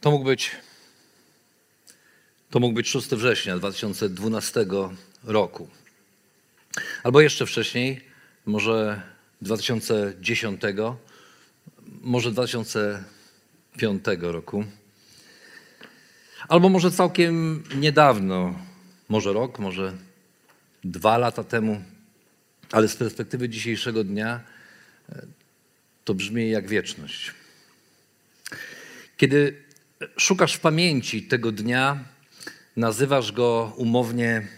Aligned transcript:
To 0.00 0.10
mógł 0.10 0.24
być 0.24 0.50
to 2.50 2.60
mógł 2.60 2.74
być 2.74 2.88
6 2.88 3.08
września 3.08 3.58
2012 3.58 4.66
roku. 5.24 5.68
Albo 7.02 7.20
jeszcze 7.20 7.46
wcześniej, 7.46 8.04
może 8.46 9.02
2010, 9.42 10.60
może 12.00 12.30
2005 12.30 14.04
roku. 14.20 14.64
Albo 16.48 16.68
może 16.68 16.90
całkiem 16.90 17.64
niedawno, 17.74 18.58
może 19.08 19.32
rok, 19.32 19.58
może 19.58 19.96
dwa 20.84 21.18
lata 21.18 21.44
temu, 21.44 21.82
ale 22.72 22.88
z 22.88 22.96
perspektywy 22.96 23.48
dzisiejszego 23.48 24.04
dnia 24.04 24.40
e, 25.08 25.26
to 26.04 26.14
brzmi 26.14 26.50
jak 26.50 26.68
wieczność. 26.68 27.34
Kiedy 29.16 29.69
szukasz 30.16 30.54
w 30.54 30.60
pamięci 30.60 31.22
tego 31.22 31.52
dnia, 31.52 32.04
nazywasz 32.76 33.32
go 33.32 33.72
umownie 33.76 34.48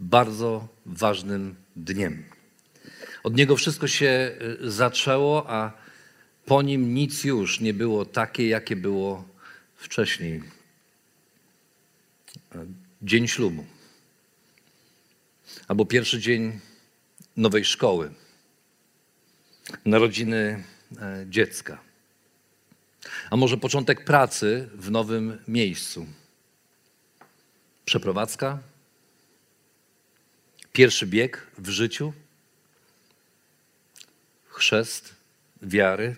bardzo 0.00 0.68
ważnym 0.86 1.54
dniem. 1.76 2.24
Od 3.22 3.36
niego 3.36 3.56
wszystko 3.56 3.88
się 3.88 4.36
y, 4.62 4.70
zaczęło, 4.70 5.50
a 5.50 5.72
po 6.46 6.62
nim 6.62 6.94
nic 6.94 7.24
już 7.24 7.60
nie 7.60 7.74
było 7.74 8.04
takie, 8.04 8.48
jakie 8.48 8.76
było 8.76 9.28
wcześniej. 9.76 10.42
Dzień 13.02 13.28
ślubu. 13.28 13.64
Albo 15.68 15.86
pierwszy 15.86 16.20
dzień 16.20 16.60
nowej 17.36 17.64
szkoły. 17.64 18.10
Narodziny 19.84 20.64
e, 20.98 21.26
dziecka. 21.28 21.93
A 23.30 23.36
może 23.36 23.56
początek 23.56 24.04
pracy 24.04 24.68
w 24.74 24.90
nowym 24.90 25.38
miejscu. 25.48 26.06
Przeprowadzka. 27.84 28.58
Pierwszy 30.72 31.06
bieg 31.06 31.46
w 31.58 31.68
życiu 31.68 32.12
chrzest 34.48 35.14
wiary. 35.62 36.16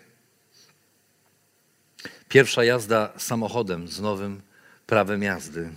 Pierwsza 2.29 2.65
jazda 2.65 3.13
samochodem 3.19 3.89
z 3.89 4.01
nowym 4.01 4.43
prawem 4.87 5.23
jazdy. 5.23 5.73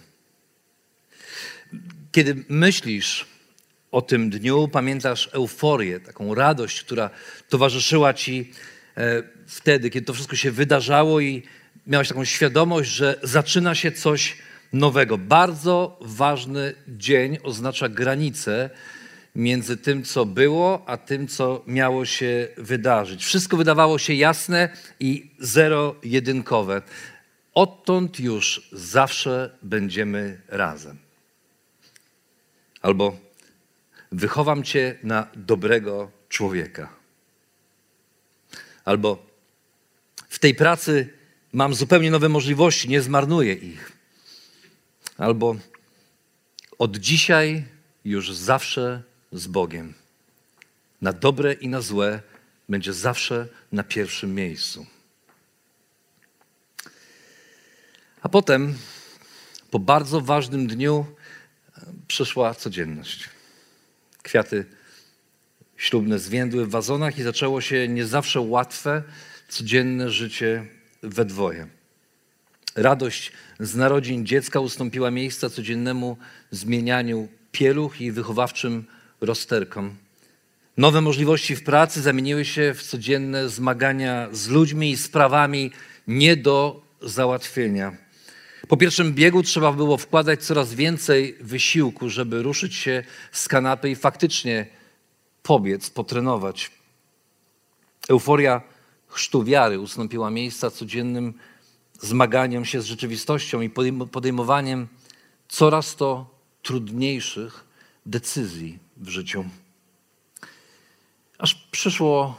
Kiedy 2.12 2.46
myślisz 2.50 3.26
o 3.92 4.02
tym 4.02 4.30
dniu, 4.30 4.68
pamiętasz 4.68 5.30
euforię, 5.32 6.00
taką 6.00 6.36
radość, 6.36 6.84
która 6.84 7.10
towarzyszyła 7.50 8.14
ci 8.14 8.52
wtedy, 9.48 9.90
kiedy 9.90 10.06
to 10.06 10.14
wszystko 10.14 10.36
się 10.36 10.52
wydarzało 10.52 11.20
i 11.20 11.44
miałeś 11.88 12.08
taką 12.08 12.26
świadomość, 12.26 12.90
że 12.90 13.20
zaczyna 13.24 13.76
się 13.76 13.92
coś 13.92 14.38
nowego. 14.74 15.18
Bardzo 15.18 16.00
ważny 16.02 16.74
dzień 16.88 17.38
oznacza 17.44 17.90
granicę 17.90 18.70
między 19.36 19.78
tym, 19.78 20.04
co 20.04 20.26
było, 20.26 20.84
a 20.86 20.98
tym, 20.98 21.28
co 21.28 21.64
miało 21.68 22.06
się 22.06 22.48
wydarzyć. 22.58 23.26
Wszystko 23.26 23.58
wydawało 23.58 24.00
się 24.00 24.14
jasne 24.14 24.70
i 25.00 25.32
zero-jedynkowe. 25.40 26.82
Odtąd 27.54 28.20
już 28.20 28.70
zawsze 28.72 29.58
będziemy 29.62 30.42
razem. 30.48 30.98
Albo 32.82 33.18
wychowam 34.12 34.64
cię 34.64 34.96
na 35.04 35.28
dobrego 35.36 36.12
człowieka. 36.30 36.99
Albo 38.90 39.26
w 40.30 40.40
tej 40.40 40.56
pracy 40.56 41.14
mam 41.54 41.74
zupełnie 41.74 42.12
nowe 42.12 42.30
możliwości, 42.30 42.90
nie 42.90 43.02
zmarnuję 43.02 43.54
ich. 43.54 43.92
Albo 45.18 45.56
od 46.80 46.98
dzisiaj 46.98 47.66
już 48.06 48.34
zawsze 48.34 49.04
z 49.32 49.48
Bogiem. 49.48 49.94
Na 51.02 51.14
dobre 51.14 51.54
i 51.54 51.68
na 51.68 51.82
złe 51.82 52.22
będzie 52.70 52.94
zawsze 52.94 53.48
na 53.72 53.84
pierwszym 53.84 54.36
miejscu. 54.36 54.86
A 58.22 58.30
potem, 58.30 58.78
po 59.72 59.80
bardzo 59.80 60.22
ważnym 60.22 60.68
dniu, 60.68 61.06
przyszła 62.08 62.56
codzienność. 62.56 63.30
Kwiaty 64.24 64.66
ślubne 65.80 66.20
zwiędły 66.20 66.66
w 66.66 66.70
wazonach 66.70 67.18
i 67.18 67.24
zaczęło 67.24 67.62
się 67.62 67.88
nie 67.88 68.06
zawsze 68.06 68.42
łatwe, 68.42 69.04
codzienne 69.48 70.10
życie 70.10 70.66
we 71.04 71.26
dwoje. 71.26 71.68
Radość 72.76 73.32
z 73.60 73.76
narodzin 73.76 74.26
dziecka 74.26 74.60
ustąpiła 74.60 75.12
miejsca 75.12 75.50
codziennemu 75.50 76.18
zmienianiu 76.52 77.28
pieluch 77.52 78.02
i 78.02 78.12
wychowawczym 78.12 78.84
rozterkom. 79.22 79.96
Nowe 80.78 81.02
możliwości 81.02 81.56
w 81.56 81.64
pracy 81.64 82.02
zamieniły 82.02 82.46
się 82.46 82.74
w 82.74 82.84
codzienne 82.84 83.50
zmagania 83.50 84.28
z 84.32 84.48
ludźmi 84.48 84.92
i 84.92 84.98
sprawami 84.98 85.72
nie 86.08 86.38
do 86.38 86.82
załatwienia. 87.02 87.98
Po 88.68 88.78
pierwszym 88.78 89.14
biegu 89.14 89.44
trzeba 89.44 89.74
było 89.74 89.98
wkładać 89.98 90.44
coraz 90.44 90.74
więcej 90.74 91.36
wysiłku, 91.42 92.10
żeby 92.10 92.44
ruszyć 92.44 92.76
się 92.76 93.04
z 93.32 93.48
kanapy 93.48 93.90
i 93.90 93.96
faktycznie 93.96 94.79
pobiec, 95.44 95.90
potrenować. 95.90 96.72
Euforia 98.10 98.62
chrztu 99.08 99.44
wiary 99.44 99.80
ustąpiła 99.80 100.30
miejsca 100.30 100.72
codziennym 100.72 101.34
zmaganiem 102.02 102.66
się 102.66 102.82
z 102.82 102.86
rzeczywistością 102.86 103.62
i 103.62 103.70
podejmowaniem 104.12 104.88
coraz 105.48 105.96
to 105.96 106.26
trudniejszych 106.62 107.66
decyzji 108.06 108.80
w 108.98 109.10
życiu. 109.10 109.46
Aż 111.38 111.56
przyszło 111.56 112.38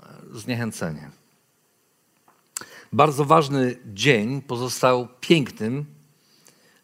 e, 0.00 0.38
zniechęcenie. 0.38 1.10
Bardzo 2.92 3.24
ważny 3.24 3.76
dzień 3.86 4.42
pozostał 4.42 5.08
pięknym, 5.20 5.86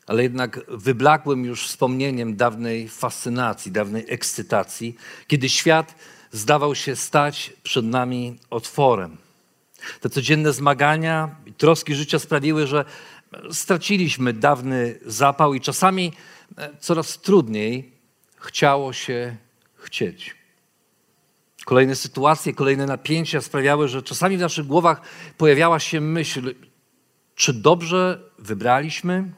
ale 0.07 0.23
jednak 0.23 0.61
wyblakłym 0.69 1.45
już 1.45 1.67
wspomnieniem 1.67 2.37
dawnej 2.37 2.89
fascynacji, 2.89 3.73
dawnej 3.73 4.05
ekscytacji, 4.09 4.97
kiedy 5.27 5.49
świat 5.49 5.95
zdawał 6.33 6.75
się 6.75 6.97
stać 6.97 7.53
przed 7.63 7.85
nami 7.85 8.39
otworem. 8.51 9.17
Te 10.01 10.11
codzienne 10.11 10.53
zmagania 10.53 11.37
i 11.47 11.53
troski 11.53 11.95
życia 11.95 12.19
sprawiły, 12.19 12.67
że 12.67 12.85
straciliśmy 13.51 14.33
dawny 14.33 14.99
zapał 15.07 15.55
i 15.55 15.61
czasami 15.61 16.13
e, 16.59 16.71
coraz 16.81 17.19
trudniej 17.19 17.93
chciało 18.37 18.93
się 18.93 19.37
chcieć. 19.75 20.35
Kolejne 21.65 21.97
sytuacje, 21.97 22.55
kolejne 22.55 22.87
napięcia 22.87 23.41
sprawiały, 23.41 23.89
że 23.89 24.03
czasami 24.03 24.37
w 24.37 24.41
naszych 24.41 24.67
głowach 24.67 25.01
pojawiała 25.39 25.81
się 25.81 26.01
myśl, 26.01 26.55
czy 27.35 27.53
dobrze 27.53 28.31
wybraliśmy? 28.39 29.33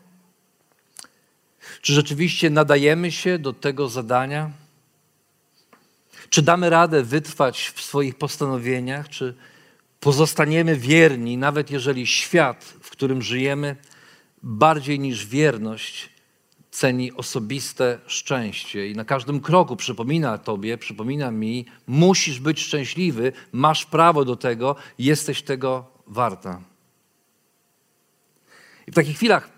Czy 1.80 1.92
rzeczywiście 1.92 2.50
nadajemy 2.50 3.12
się 3.12 3.38
do 3.38 3.52
tego 3.52 3.88
zadania? 3.88 4.50
Czy 6.30 6.42
damy 6.42 6.70
radę 6.70 7.02
wytrwać 7.02 7.72
w 7.74 7.80
swoich 7.80 8.14
postanowieniach? 8.14 9.08
Czy 9.08 9.34
pozostaniemy 10.00 10.76
wierni, 10.76 11.36
nawet 11.36 11.70
jeżeli 11.70 12.06
świat, 12.06 12.64
w 12.64 12.90
którym 12.90 13.22
żyjemy, 13.22 13.76
bardziej 14.42 15.00
niż 15.00 15.26
wierność 15.26 16.10
ceni 16.70 17.12
osobiste 17.12 17.98
szczęście 18.06 18.88
i 18.88 18.94
na 18.94 19.04
każdym 19.04 19.40
kroku 19.40 19.76
przypomina 19.76 20.38
Tobie, 20.38 20.78
przypomina 20.78 21.30
mi, 21.30 21.66
musisz 21.86 22.40
być 22.40 22.60
szczęśliwy, 22.60 23.32
masz 23.52 23.86
prawo 23.86 24.24
do 24.24 24.36
tego, 24.36 24.76
jesteś 24.98 25.42
tego 25.42 25.90
warta. 26.06 26.60
I 28.86 28.90
w 28.90 28.94
takich 28.94 29.16
chwilach, 29.16 29.55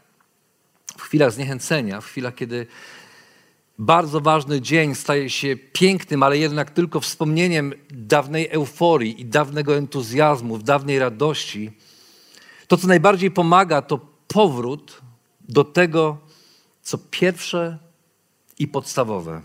w 0.98 1.02
chwilach 1.02 1.32
zniechęcenia, 1.32 2.00
w 2.00 2.06
chwilach, 2.06 2.34
kiedy 2.34 2.66
bardzo 3.78 4.20
ważny 4.20 4.60
dzień 4.60 4.94
staje 4.94 5.30
się 5.30 5.56
pięknym, 5.72 6.22
ale 6.22 6.38
jednak 6.38 6.70
tylko 6.70 7.00
wspomnieniem 7.00 7.72
dawnej 7.90 8.48
euforii 8.48 9.20
i 9.20 9.24
dawnego 9.24 9.76
entuzjazmu, 9.76 10.58
dawnej 10.58 10.98
radości, 10.98 11.70
to, 12.68 12.76
co 12.76 12.86
najbardziej 12.86 13.30
pomaga, 13.30 13.82
to 13.82 14.00
powrót 14.28 15.00
do 15.48 15.64
tego, 15.64 16.18
co 16.82 16.98
pierwsze 17.10 17.78
i 18.58 18.68
podstawowe. 18.68 19.40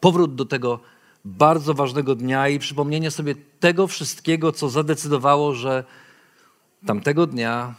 Powrót 0.00 0.34
do 0.34 0.44
tego 0.44 0.80
bardzo 1.24 1.74
ważnego 1.74 2.14
dnia 2.14 2.48
i 2.48 2.58
przypomnienie 2.58 3.10
sobie 3.10 3.34
tego 3.60 3.86
wszystkiego, 3.86 4.52
co 4.52 4.68
zadecydowało, 4.68 5.54
że 5.54 5.84
tamtego 6.86 7.26
dnia 7.26 7.74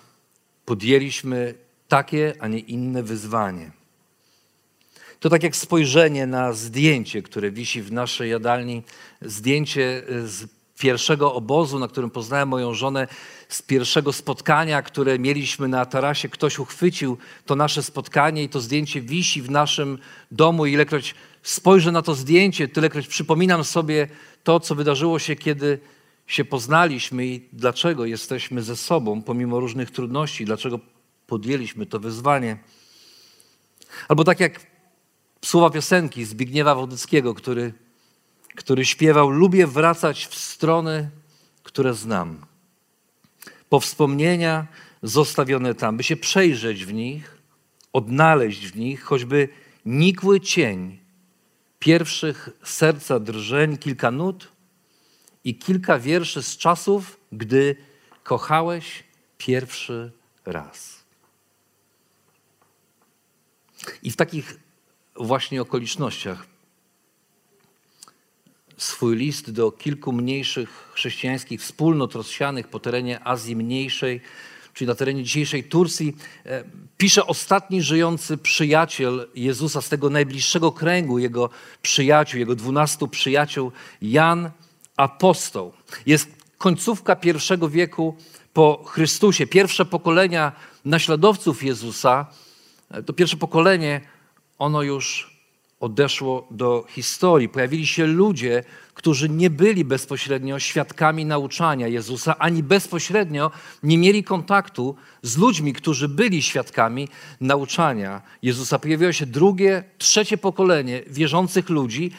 podjęliśmy 0.65 1.64
takie, 1.87 2.33
a 2.39 2.47
nie 2.47 2.59
inne 2.59 3.03
wyzwanie. 3.03 3.71
To 5.19 5.29
tak 5.29 5.43
jak 5.43 5.55
spojrzenie 5.55 6.27
na 6.27 6.53
zdjęcie, 6.53 7.21
które 7.21 7.51
wisi 7.51 7.81
w 7.81 7.91
naszej 7.91 8.29
jadalni, 8.29 8.83
zdjęcie 9.21 10.03
z 10.25 10.47
pierwszego 10.79 11.33
obozu, 11.33 11.79
na 11.79 11.87
którym 11.87 12.09
poznałem 12.09 12.49
moją 12.49 12.73
żonę, 12.73 13.07
z 13.49 13.61
pierwszego 13.61 14.13
spotkania, 14.13 14.81
które 14.81 15.19
mieliśmy 15.19 15.67
na 15.67 15.85
tarasie. 15.85 16.29
Ktoś 16.29 16.59
uchwycił 16.59 17.17
to 17.45 17.55
nasze 17.55 17.83
spotkanie 17.83 18.43
i 18.43 18.49
to 18.49 18.61
zdjęcie 18.61 19.01
wisi 19.01 19.41
w 19.41 19.49
naszym 19.49 19.97
domu. 20.31 20.65
Ilekroć 20.65 21.15
spojrzę 21.43 21.91
na 21.91 22.01
to 22.01 22.15
zdjęcie, 22.15 22.67
tylekroć 22.67 23.07
przypominam 23.07 23.63
sobie 23.63 24.07
to, 24.43 24.59
co 24.59 24.75
wydarzyło 24.75 25.19
się, 25.19 25.35
kiedy 25.35 25.79
się 26.27 26.45
poznaliśmy 26.45 27.25
i 27.25 27.41
dlaczego 27.53 28.05
jesteśmy 28.05 28.63
ze 28.63 28.75
sobą, 28.75 29.21
pomimo 29.21 29.59
różnych 29.59 29.91
trudności, 29.91 30.45
dlaczego 30.45 30.79
podjęliśmy 31.27 31.85
to 31.85 31.99
wyzwanie. 31.99 32.57
Albo 34.07 34.23
tak 34.23 34.39
jak 34.39 34.59
słowa 35.45 35.69
piosenki 35.69 36.25
Zbigniewa 36.25 36.75
Wodyckiego, 36.75 37.33
który, 37.33 37.73
który 38.55 38.85
śpiewał: 38.85 39.29
Lubię 39.29 39.67
wracać 39.67 40.25
w 40.25 40.35
strony, 40.35 41.09
które 41.63 41.93
znam. 41.93 42.45
Po 43.69 43.79
wspomnienia 43.79 44.67
zostawione 45.03 45.75
tam, 45.75 45.97
by 45.97 46.03
się 46.03 46.17
przejrzeć 46.17 46.85
w 46.85 46.93
nich, 46.93 47.37
odnaleźć 47.93 48.67
w 48.67 48.75
nich 48.75 49.03
choćby 49.03 49.49
nikły 49.85 50.39
cień 50.39 50.99
pierwszych 51.79 52.49
serca 52.63 53.19
drżeń, 53.19 53.77
kilka 53.77 54.11
nut 54.11 54.51
i 55.43 55.55
kilka 55.55 55.99
wierszy 55.99 56.43
z 56.43 56.57
czasów, 56.57 57.19
gdy 57.31 57.75
kochałeś 58.23 59.03
pierwszy 59.37 60.11
raz. 60.45 60.94
I 64.03 64.11
w 64.11 64.15
takich 64.15 64.59
właśnie 65.15 65.61
okolicznościach 65.61 66.55
swój 68.77 69.17
list 69.17 69.51
do 69.51 69.71
kilku 69.71 70.11
mniejszych 70.11 70.69
chrześcijańskich 70.93 71.61
wspólnot 71.61 72.15
rozsianych 72.15 72.67
po 72.67 72.79
terenie 72.79 73.23
Azji 73.23 73.55
Mniejszej, 73.55 74.21
czyli 74.73 74.87
na 74.87 74.95
terenie 74.95 75.23
dzisiejszej 75.23 75.63
Turcji, 75.63 76.15
e, 76.45 76.63
pisze 76.97 77.27
ostatni 77.27 77.81
żyjący 77.81 78.37
przyjaciel 78.37 79.27
Jezusa 79.35 79.81
z 79.81 79.89
tego 79.89 80.09
najbliższego 80.09 80.71
kręgu, 80.71 81.19
jego 81.19 81.49
przyjaciół, 81.81 82.39
jego 82.39 82.55
dwunastu 82.55 83.07
przyjaciół, 83.07 83.71
Jan 84.01 84.51
Apostoł. 84.97 85.73
Jest 86.05 86.29
końcówka 86.57 87.15
pierwszego 87.15 87.69
wieku 87.69 88.15
po 88.53 88.83
Chrystusie. 88.85 89.47
Pierwsze 89.47 89.85
pokolenia 89.85 90.51
naśladowców 90.85 91.63
Jezusa, 91.63 92.25
to 93.05 93.13
pierwsze 93.13 93.37
pokolenie 93.37 94.01
ono 94.57 94.81
już 94.81 95.35
odeszło 95.79 96.47
do 96.51 96.85
historii. 96.89 97.49
Pojawili 97.49 97.87
się 97.87 98.05
ludzie, 98.05 98.63
którzy 98.93 99.29
nie 99.29 99.49
byli 99.49 99.85
bezpośrednio 99.85 100.59
świadkami 100.59 101.25
nauczania 101.25 101.87
Jezusa, 101.87 102.35
ani 102.39 102.63
bezpośrednio 102.63 103.51
nie 103.83 103.97
mieli 103.97 104.23
kontaktu 104.23 104.95
z 105.21 105.37
ludźmi, 105.37 105.73
którzy 105.73 106.07
byli 106.07 106.41
świadkami 106.41 107.07
nauczania 107.41 108.21
Jezusa. 108.41 108.79
Pojawiło 108.79 109.11
się 109.11 109.25
drugie, 109.25 109.83
trzecie 109.97 110.37
pokolenie 110.37 111.03
wierzących 111.07 111.69
ludzi. 111.69 112.11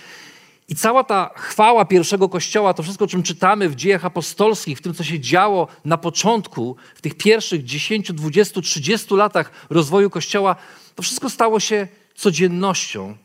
I 0.69 0.75
cała 0.75 1.05
ta 1.05 1.31
chwała 1.37 1.85
pierwszego 1.85 2.29
kościoła, 2.29 2.75
to 2.75 2.83
wszystko, 2.83 3.05
o 3.05 3.09
czym 3.09 3.23
czytamy 3.23 3.69
w 3.69 3.75
dziejach 3.75 4.05
apostolskich, 4.05 4.79
w 4.79 4.83
tym, 4.83 4.95
co 4.95 5.05
się 5.05 5.21
działo 5.21 5.69
na 5.85 5.97
początku, 5.99 6.77
w 6.95 7.01
tych 7.01 7.15
pierwszych 7.15 7.65
10, 7.65 8.13
20, 8.13 8.61
30 8.61 9.15
latach 9.15 9.51
rozwoju 9.71 10.11
kościoła, 10.11 10.57
to 10.95 11.03
wszystko 11.03 11.31
stało 11.31 11.61
się 11.61 11.89
codziennością 12.15 13.17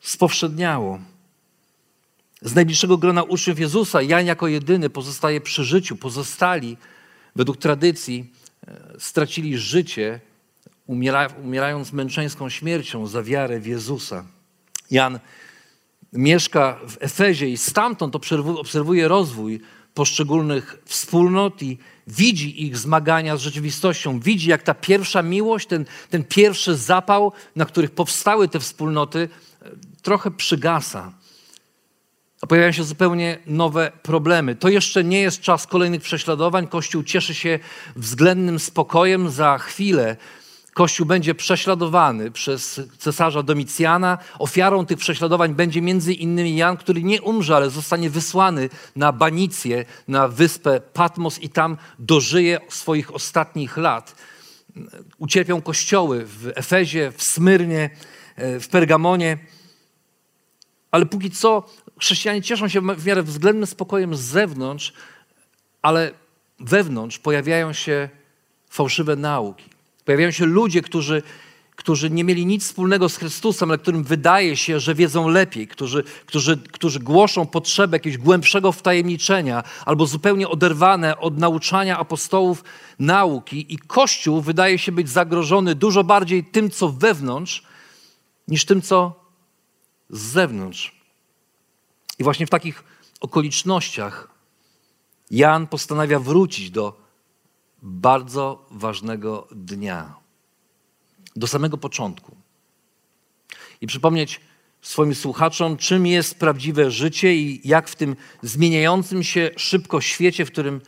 spowszedniało. 0.00 0.98
Z 2.42 2.54
najbliższego 2.54 2.98
grona 2.98 3.22
uczniów 3.22 3.58
Jezusa 3.58 4.02
Jan 4.02 4.26
jako 4.26 4.48
jedyny 4.48 4.90
pozostaje 4.90 5.40
przy 5.40 5.64
życiu. 5.64 5.96
Pozostali, 5.96 6.76
według 7.36 7.56
tradycji, 7.56 8.32
e, 8.66 8.94
stracili 8.98 9.58
życie, 9.58 10.20
umiera, 10.86 11.28
umierając 11.44 11.92
męczeńską 11.92 12.48
śmiercią 12.48 13.06
za 13.06 13.22
wiarę 13.22 13.60
w 13.60 13.66
Jezusa. 13.66 14.24
Jan 14.90 15.18
mieszka 16.16 16.78
w 16.88 16.96
Efezie 17.00 17.48
i 17.48 17.56
stamtąd 17.56 18.16
obserwuje 18.58 19.08
rozwój 19.08 19.60
poszczególnych 19.94 20.76
wspólnot 20.84 21.62
i 21.62 21.78
widzi 22.06 22.66
ich 22.66 22.78
zmagania 22.78 23.36
z 23.36 23.40
rzeczywistością, 23.40 24.20
widzi 24.20 24.50
jak 24.50 24.62
ta 24.62 24.74
pierwsza 24.74 25.22
miłość, 25.22 25.66
ten, 25.66 25.84
ten 26.10 26.24
pierwszy 26.24 26.76
zapał, 26.76 27.32
na 27.56 27.64
których 27.64 27.90
powstały 27.90 28.48
te 28.48 28.60
wspólnoty, 28.60 29.28
e, 29.62 29.70
trochę 30.02 30.30
przygasa. 30.30 31.12
A 32.40 32.46
pojawiają 32.46 32.72
się 32.72 32.84
zupełnie 32.84 33.38
nowe 33.46 33.92
problemy. 34.02 34.54
To 34.54 34.68
jeszcze 34.68 35.04
nie 35.04 35.20
jest 35.20 35.40
czas 35.40 35.66
kolejnych 35.66 36.02
prześladowań. 36.02 36.68
Kościół 36.68 37.02
cieszy 37.02 37.34
się 37.34 37.58
względnym 37.96 38.58
spokojem. 38.58 39.30
Za 39.30 39.58
chwilę 39.58 40.16
Kościół 40.76 41.06
będzie 41.06 41.34
prześladowany 41.34 42.30
przez 42.30 42.80
cesarza 42.98 43.42
Domicjana. 43.42 44.18
Ofiarą 44.38 44.86
tych 44.86 44.98
prześladowań 44.98 45.54
będzie 45.54 45.82
między 45.82 46.14
innymi 46.14 46.56
Jan, 46.56 46.76
który 46.76 47.02
nie 47.02 47.22
umrze, 47.22 47.56
ale 47.56 47.70
zostanie 47.70 48.10
wysłany 48.10 48.68
na 48.96 49.12
Banicję, 49.12 49.84
na 50.08 50.28
wyspę 50.28 50.80
Patmos 50.80 51.38
i 51.38 51.48
tam 51.48 51.76
dożyje 51.98 52.60
swoich 52.68 53.14
ostatnich 53.14 53.76
lat. 53.76 54.14
Ucierpią 55.18 55.62
kościoły 55.62 56.24
w 56.26 56.52
Efezie, 56.54 57.12
w 57.16 57.22
Smyrnie, 57.22 57.90
e, 58.36 58.60
w 58.60 58.68
Pergamonie. 58.68 59.38
Ale 60.90 61.06
póki 61.06 61.30
co 61.30 61.70
chrześcijanie 62.00 62.42
cieszą 62.42 62.68
się 62.68 62.80
w 62.80 63.06
miarę 63.06 63.22
względnym 63.22 63.66
spokojem 63.66 64.14
z 64.14 64.20
zewnątrz, 64.20 64.92
ale 65.82 66.12
wewnątrz 66.60 67.18
pojawiają 67.18 67.72
się 67.72 68.08
fałszywe 68.70 69.16
nauki. 69.16 69.75
Pojawiają 70.06 70.30
się 70.30 70.46
ludzie, 70.46 70.82
którzy, 70.82 71.22
którzy 71.76 72.10
nie 72.10 72.24
mieli 72.24 72.46
nic 72.46 72.64
wspólnego 72.64 73.08
z 73.08 73.16
Chrystusem, 73.16 73.70
ale 73.70 73.78
którym 73.78 74.04
wydaje 74.04 74.56
się, 74.56 74.80
że 74.80 74.94
wiedzą 74.94 75.28
lepiej, 75.28 75.68
którzy, 75.68 76.04
którzy, 76.26 76.56
którzy 76.56 77.00
głoszą 77.00 77.46
potrzebę 77.46 77.96
jakiegoś 77.96 78.18
głębszego 78.18 78.72
wtajemniczenia 78.72 79.62
albo 79.86 80.06
zupełnie 80.06 80.48
oderwane 80.48 81.18
od 81.18 81.38
nauczania 81.38 81.98
apostołów 81.98 82.64
nauki. 82.98 83.74
I 83.74 83.78
Kościół 83.78 84.40
wydaje 84.40 84.78
się 84.78 84.92
być 84.92 85.08
zagrożony 85.08 85.74
dużo 85.74 86.04
bardziej 86.04 86.44
tym, 86.44 86.70
co 86.70 86.88
wewnątrz, 86.88 87.62
niż 88.48 88.64
tym, 88.64 88.82
co 88.82 89.24
z 90.10 90.20
zewnątrz. 90.20 91.00
I 92.18 92.24
właśnie 92.24 92.46
w 92.46 92.50
takich 92.50 92.84
okolicznościach 93.20 94.28
Jan 95.30 95.66
postanawia 95.66 96.18
wrócić 96.18 96.70
do 96.70 97.05
bardzo 97.86 98.66
ważnego 98.70 99.48
dnia, 99.50 100.14
do 101.36 101.46
samego 101.46 101.78
początku. 101.78 102.36
I 103.80 103.86
przypomnieć 103.86 104.40
swoim 104.82 105.14
słuchaczom, 105.14 105.76
czym 105.76 106.06
jest 106.06 106.38
prawdziwe 106.38 106.90
życie 106.90 107.34
i 107.34 107.68
jak 107.68 107.88
w 107.88 107.96
tym 107.96 108.16
zmieniającym 108.42 109.22
się 109.22 109.50
szybko 109.56 110.00
świecie, 110.00 110.44
w 110.44 110.50
którym 110.50 110.80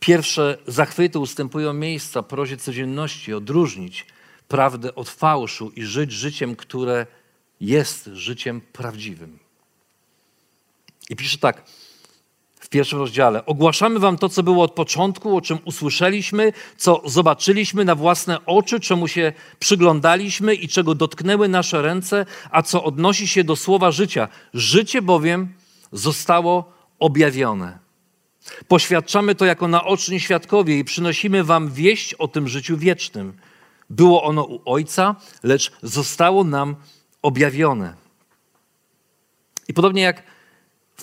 pierwsze 0.00 0.58
zachwyty 0.66 1.18
ustępują 1.18 1.72
miejsca 1.72 2.22
prozie 2.22 2.56
codzienności, 2.56 3.34
odróżnić 3.34 4.06
prawdę 4.48 4.94
od 4.94 5.08
fałszu 5.08 5.70
i 5.76 5.82
żyć 5.82 6.12
życiem, 6.12 6.56
które 6.56 7.06
jest 7.60 8.10
życiem 8.12 8.60
prawdziwym. 8.60 9.38
I 11.10 11.16
pisze 11.16 11.38
tak 11.38 11.64
w 12.66 12.68
pierwszym 12.68 12.98
rozdziale. 12.98 13.46
Ogłaszamy 13.46 13.98
wam 13.98 14.18
to, 14.18 14.28
co 14.28 14.42
było 14.42 14.64
od 14.64 14.72
początku, 14.72 15.36
o 15.36 15.40
czym 15.40 15.58
usłyszeliśmy, 15.64 16.52
co 16.76 17.02
zobaczyliśmy 17.04 17.84
na 17.84 17.94
własne 17.94 18.46
oczy, 18.46 18.80
czemu 18.80 19.08
się 19.08 19.32
przyglądaliśmy 19.58 20.54
i 20.54 20.68
czego 20.68 20.94
dotknęły 20.94 21.48
nasze 21.48 21.82
ręce, 21.82 22.26
a 22.50 22.62
co 22.62 22.84
odnosi 22.84 23.28
się 23.28 23.44
do 23.44 23.56
słowa 23.56 23.90
życia. 23.90 24.28
Życie 24.54 25.02
bowiem 25.02 25.48
zostało 25.92 26.72
objawione. 26.98 27.78
Poświadczamy 28.68 29.34
to 29.34 29.44
jako 29.44 29.68
naoczni 29.68 30.20
świadkowie 30.20 30.78
i 30.78 30.84
przynosimy 30.84 31.44
wam 31.44 31.70
wieść 31.70 32.14
o 32.14 32.28
tym 32.28 32.48
życiu 32.48 32.76
wiecznym. 32.76 33.32
Było 33.90 34.22
ono 34.22 34.44
u 34.44 34.60
Ojca, 34.64 35.16
lecz 35.42 35.72
zostało 35.82 36.44
nam 36.44 36.76
objawione. 37.22 37.94
I 39.68 39.74
podobnie 39.74 40.02
jak 40.02 40.35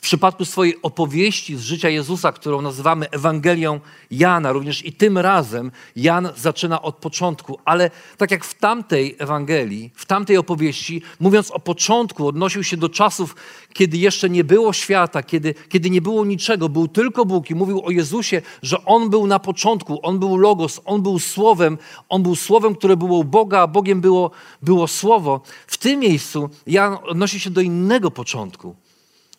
przypadku 0.04 0.46
swojej 0.46 0.82
opowieści 0.82 1.58
z 1.58 1.62
życia 1.62 1.90
Jezusa, 1.90 2.32
którą 2.32 2.62
nazywamy 2.62 3.10
Ewangelią 3.10 3.80
Jana, 4.12 4.52
również 4.52 4.86
i 4.86 4.94
tym 4.94 5.18
razem 5.18 5.72
Jan 5.96 6.30
zaczyna 6.36 6.82
od 6.82 6.96
początku, 6.96 7.60
ale 7.66 7.92
tak 8.18 8.32
jak 8.32 8.46
w 8.46 8.54
tamtej 8.54 9.16
Ewangelii, 9.20 9.92
w 9.96 10.06
tamtej 10.06 10.38
opowieści, 10.38 11.02
mówiąc 11.20 11.52
o 11.52 11.60
początku, 11.60 12.28
odnosił 12.28 12.64
się 12.64 12.78
do 12.78 12.90
czasów, 12.90 13.36
kiedy 13.74 13.98
jeszcze 13.98 14.30
nie 14.30 14.44
było 14.44 14.74
świata, 14.74 15.24
kiedy, 15.24 15.54
kiedy 15.70 15.90
nie 15.90 16.02
było 16.02 16.26
niczego, 16.26 16.70
był 16.70 16.88
tylko 16.88 17.26
Bóg 17.26 17.50
i 17.50 17.56
mówił 17.56 17.86
o 17.86 17.92
Jezusie, 17.92 18.42
że 18.62 18.86
On 18.86 19.10
był 19.10 19.28
na 19.28 19.40
początku, 19.40 20.00
On 20.02 20.20
był 20.20 20.38
Logos, 20.38 20.82
On 20.86 21.02
był 21.02 21.20
Słowem, 21.20 21.78
On 22.10 22.24
był 22.24 22.36
Słowem, 22.36 22.76
które 22.76 22.98
było 22.98 23.18
u 23.18 23.24
Boga, 23.24 23.60
a 23.60 23.68
Bogiem 23.68 24.02
było, 24.02 24.32
było 24.62 24.88
Słowo. 24.88 25.42
W 25.68 25.78
tym 25.78 26.00
miejscu 26.00 26.50
Jan 26.68 26.98
odnosi 27.04 27.40
się 27.40 27.50
do 27.50 27.62
innego 27.62 28.12
początku 28.12 28.83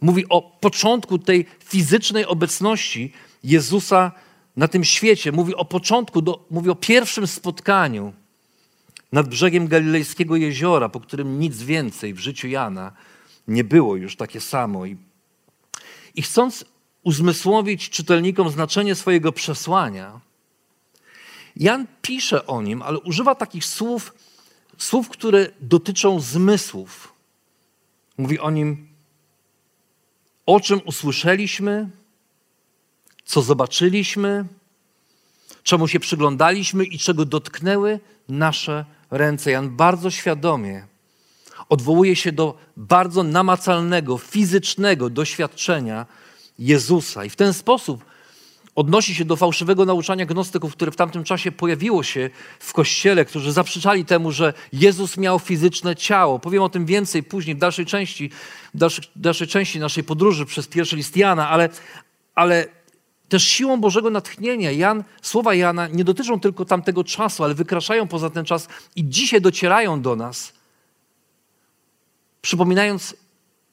Mówi 0.04 0.28
o 0.28 0.42
początku 0.42 1.18
tej 1.18 1.46
fizycznej 1.64 2.26
obecności 2.26 3.12
Jezusa 3.44 4.12
na 4.56 4.68
tym 4.68 4.84
świecie. 4.84 5.32
Mówi 5.32 5.54
o 5.54 5.64
początku, 5.64 6.22
do, 6.22 6.46
mówi 6.50 6.70
o 6.70 6.74
pierwszym 6.74 7.26
spotkaniu 7.26 8.12
nad 9.12 9.28
brzegiem 9.28 9.68
Galilejskiego 9.68 10.36
jeziora, 10.36 10.88
po 10.88 11.00
którym 11.00 11.38
nic 11.40 11.62
więcej 11.62 12.14
w 12.14 12.18
życiu 12.18 12.48
Jana 12.48 12.92
nie 13.48 13.64
było 13.64 13.96
już 13.96 14.16
takie 14.16 14.40
samo. 14.40 14.86
I, 14.86 14.96
i 16.14 16.22
chcąc 16.22 16.64
uzmysłowić 17.02 17.90
czytelnikom 17.90 18.50
znaczenie 18.50 18.94
swojego 18.94 19.32
przesłania, 19.32 20.20
Jan 21.56 21.86
pisze 22.02 22.46
o 22.46 22.62
nim, 22.62 22.82
ale 22.82 22.98
używa 22.98 23.34
takich 23.34 23.64
słów, 23.64 24.14
słów, 24.78 25.08
które 25.08 25.50
dotyczą 25.60 26.20
zmysłów. 26.20 27.12
Mówi 28.18 28.38
o 28.38 28.50
nim 28.50 28.93
o 30.46 30.60
czym 30.60 30.80
usłyszeliśmy, 30.84 31.88
co 33.24 33.42
zobaczyliśmy, 33.42 34.44
czemu 35.62 35.88
się 35.88 36.00
przyglądaliśmy 36.00 36.84
i 36.84 36.98
czego 36.98 37.24
dotknęły 37.24 38.00
nasze 38.28 38.84
ręce. 39.10 39.50
Jan 39.50 39.76
bardzo 39.76 40.10
świadomie 40.10 40.86
odwołuje 41.68 42.16
się 42.16 42.32
do 42.32 42.58
bardzo 42.76 43.22
namacalnego, 43.22 44.18
fizycznego 44.18 45.10
doświadczenia 45.10 46.06
Jezusa. 46.58 47.24
I 47.24 47.30
w 47.30 47.36
ten 47.36 47.52
sposób 47.52 48.04
odnosi 48.74 49.14
się 49.14 49.24
do 49.24 49.36
fałszywego 49.36 49.84
nauczania 49.84 50.26
gnostyków, 50.26 50.72
które 50.72 50.90
w 50.90 50.96
tamtym 50.96 51.24
czasie 51.24 51.52
pojawiło 51.52 52.02
się 52.02 52.30
w 52.58 52.72
kościele, 52.72 53.24
którzy 53.24 53.52
zaprzeczali 53.52 54.04
temu, 54.04 54.32
że 54.32 54.52
Jezus 54.72 55.16
miał 55.16 55.38
fizyczne 55.38 55.96
ciało. 55.96 56.38
Powiem 56.38 56.62
o 56.62 56.68
tym 56.68 56.86
więcej 56.86 57.22
później, 57.22 57.56
w 57.56 57.58
dalszej 57.58 57.86
części, 57.86 58.30
w 58.74 58.78
dalszej, 58.78 59.04
dalszej 59.16 59.46
części 59.48 59.80
naszej 59.80 60.04
podróży 60.04 60.46
przez 60.46 60.66
pierwszy 60.66 60.96
list 60.96 61.16
Jana, 61.16 61.48
ale, 61.48 61.68
ale 62.34 62.66
też 63.28 63.44
siłą 63.44 63.80
Bożego 63.80 64.10
natchnienia 64.10 64.70
Jan, 64.70 65.04
słowa 65.22 65.54
Jana 65.54 65.88
nie 65.88 66.04
dotyczą 66.04 66.40
tylko 66.40 66.64
tamtego 66.64 67.04
czasu, 67.04 67.44
ale 67.44 67.54
wykraczają 67.54 68.08
poza 68.08 68.30
ten 68.30 68.44
czas 68.44 68.68
i 68.96 69.08
dzisiaj 69.08 69.40
docierają 69.40 70.02
do 70.02 70.16
nas, 70.16 70.52
przypominając 72.42 73.16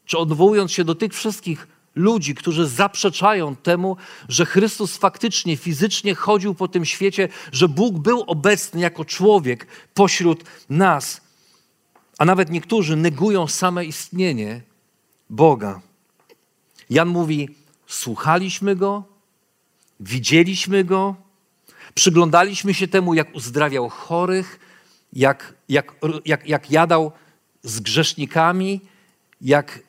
czy 0.05 0.17
odwołując 0.17 0.71
się 0.71 0.83
do 0.83 0.95
tych 0.95 1.13
wszystkich 1.13 1.67
ludzi, 1.95 2.35
którzy 2.35 2.67
zaprzeczają 2.67 3.55
temu, 3.55 3.97
że 4.29 4.45
Chrystus 4.45 4.97
faktycznie, 4.97 5.57
fizycznie 5.57 6.15
chodził 6.15 6.55
po 6.55 6.67
tym 6.67 6.85
świecie, 6.85 7.29
że 7.51 7.67
Bóg 7.67 7.99
był 7.99 8.21
obecny 8.21 8.81
jako 8.81 9.05
człowiek 9.05 9.67
pośród 9.93 10.43
nas. 10.69 11.21
A 12.17 12.25
nawet 12.25 12.49
niektórzy 12.49 12.95
negują 12.95 13.47
same 13.47 13.85
istnienie 13.85 14.61
Boga. 15.29 15.81
Jan 16.89 17.07
mówi: 17.07 17.49
Słuchaliśmy 17.87 18.75
go, 18.75 19.03
widzieliśmy 19.99 20.83
go, 20.83 21.15
przyglądaliśmy 21.93 22.73
się 22.73 22.87
temu, 22.87 23.13
jak 23.13 23.35
uzdrawiał 23.35 23.89
chorych, 23.89 24.59
jak, 25.13 25.53
jak, 25.69 25.95
jak, 26.25 26.47
jak 26.47 26.71
jadał 26.71 27.11
z 27.63 27.79
grzesznikami, 27.79 28.81
jak 29.41 29.79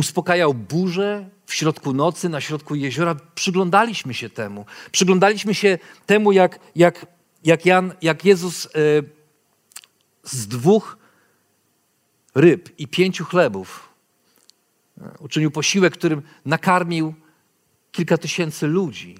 uspokajał 0.00 0.54
burzę 0.54 1.28
w 1.46 1.54
środku 1.54 1.92
nocy, 1.92 2.28
na 2.28 2.40
środku 2.40 2.74
jeziora. 2.74 3.16
Przyglądaliśmy 3.34 4.14
się 4.14 4.30
temu. 4.30 4.66
Przyglądaliśmy 4.92 5.54
się 5.54 5.78
temu, 6.06 6.32
jak, 6.32 6.58
jak, 6.76 7.06
jak, 7.44 7.66
Jan, 7.66 7.94
jak 8.02 8.24
Jezus 8.24 8.66
e, 8.66 8.68
z 10.24 10.46
dwóch 10.46 10.98
ryb 12.34 12.78
i 12.78 12.88
pięciu 12.88 13.24
chlebów 13.24 13.88
e, 15.00 15.18
uczynił 15.18 15.50
posiłek, 15.50 15.92
którym 15.92 16.22
nakarmił 16.44 17.14
kilka 17.92 18.18
tysięcy 18.18 18.66
ludzi. 18.66 19.14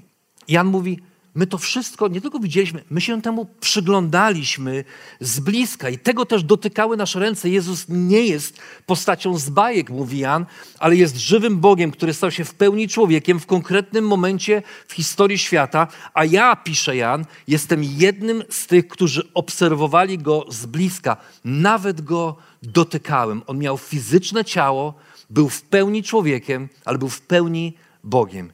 Jan 0.48 0.66
mówi, 0.66 1.02
My 1.34 1.46
to 1.46 1.58
wszystko 1.58 2.08
nie 2.08 2.20
tylko 2.20 2.38
widzieliśmy, 2.38 2.84
my 2.90 3.00
się 3.00 3.22
temu 3.22 3.46
przyglądaliśmy 3.60 4.84
z 5.20 5.40
bliska 5.40 5.88
i 5.88 5.98
tego 5.98 6.26
też 6.26 6.42
dotykały 6.42 6.96
nasze 6.96 7.20
ręce. 7.20 7.48
Jezus 7.48 7.84
nie 7.88 8.26
jest 8.26 8.58
postacią 8.86 9.38
z 9.38 9.50
bajek, 9.50 9.90
mówi 9.90 10.18
Jan, 10.18 10.46
ale 10.78 10.96
jest 10.96 11.16
żywym 11.16 11.60
Bogiem, 11.60 11.90
który 11.90 12.14
stał 12.14 12.30
się 12.30 12.44
w 12.44 12.54
pełni 12.54 12.88
człowiekiem 12.88 13.40
w 13.40 13.46
konkretnym 13.46 14.06
momencie 14.06 14.62
w 14.88 14.92
historii 14.92 15.38
świata. 15.38 15.88
A 16.14 16.24
ja, 16.24 16.56
pisze 16.56 16.96
Jan, 16.96 17.24
jestem 17.48 17.84
jednym 17.84 18.42
z 18.50 18.66
tych, 18.66 18.88
którzy 18.88 19.32
obserwowali 19.34 20.18
go 20.18 20.44
z 20.48 20.66
bliska. 20.66 21.16
Nawet 21.44 22.00
go 22.00 22.36
dotykałem. 22.62 23.42
On 23.46 23.58
miał 23.58 23.78
fizyczne 23.78 24.44
ciało, 24.44 24.94
był 25.30 25.48
w 25.48 25.62
pełni 25.62 26.02
człowiekiem, 26.02 26.68
ale 26.84 26.98
był 26.98 27.08
w 27.08 27.20
pełni 27.20 27.76
Bogiem. 28.04 28.52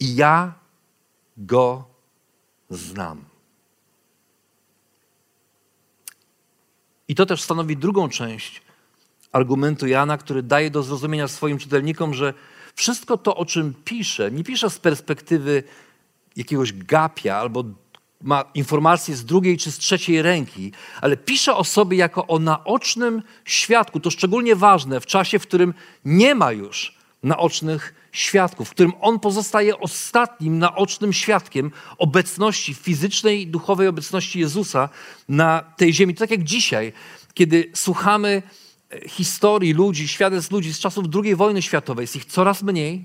I 0.00 0.14
ja 0.16 0.61
go 1.36 1.84
znam. 2.70 3.24
I 7.08 7.14
to 7.14 7.26
też 7.26 7.42
stanowi 7.42 7.76
drugą 7.76 8.08
część 8.08 8.62
argumentu 9.32 9.86
Jana, 9.86 10.18
który 10.18 10.42
daje 10.42 10.70
do 10.70 10.82
zrozumienia 10.82 11.28
swoim 11.28 11.58
czytelnikom, 11.58 12.14
że 12.14 12.34
wszystko 12.74 13.18
to, 13.18 13.36
o 13.36 13.46
czym 13.46 13.74
pisze, 13.84 14.30
nie 14.30 14.44
pisze 14.44 14.70
z 14.70 14.78
perspektywy 14.78 15.62
jakiegoś 16.36 16.72
gapia 16.72 17.36
albo 17.36 17.64
ma 18.22 18.44
informacje 18.54 19.16
z 19.16 19.24
drugiej 19.24 19.58
czy 19.58 19.72
z 19.72 19.78
trzeciej 19.78 20.22
ręki, 20.22 20.72
ale 21.00 21.16
pisze 21.16 21.56
o 21.56 21.64
sobie 21.64 21.96
jako 21.96 22.26
o 22.26 22.38
naocznym 22.38 23.22
świadku. 23.44 24.00
To 24.00 24.10
szczególnie 24.10 24.56
ważne 24.56 25.00
w 25.00 25.06
czasie, 25.06 25.38
w 25.38 25.46
którym 25.46 25.74
nie 26.04 26.34
ma 26.34 26.52
już 26.52 26.94
naocznych 27.22 27.94
świadków, 28.12 28.68
w 28.68 28.70
którym 28.70 28.92
on 29.00 29.20
pozostaje 29.20 29.78
ostatnim 29.78 30.58
naocznym 30.58 31.12
świadkiem 31.12 31.70
obecności 31.98 32.74
fizycznej 32.74 33.46
duchowej 33.46 33.88
obecności 33.88 34.40
Jezusa 34.40 34.88
na 35.28 35.64
tej 35.76 35.94
ziemi. 35.94 36.14
To 36.14 36.18
tak 36.18 36.30
jak 36.30 36.42
dzisiaj, 36.42 36.92
kiedy 37.34 37.70
słuchamy 37.74 38.42
e, 38.90 39.08
historii 39.08 39.72
ludzi, 39.72 40.08
świadectw 40.08 40.50
ludzi 40.50 40.74
z 40.74 40.78
czasów 40.78 41.04
II 41.24 41.34
wojny 41.34 41.62
światowej, 41.62 42.02
jest 42.02 42.16
ich 42.16 42.24
coraz 42.24 42.62
mniej, 42.62 43.04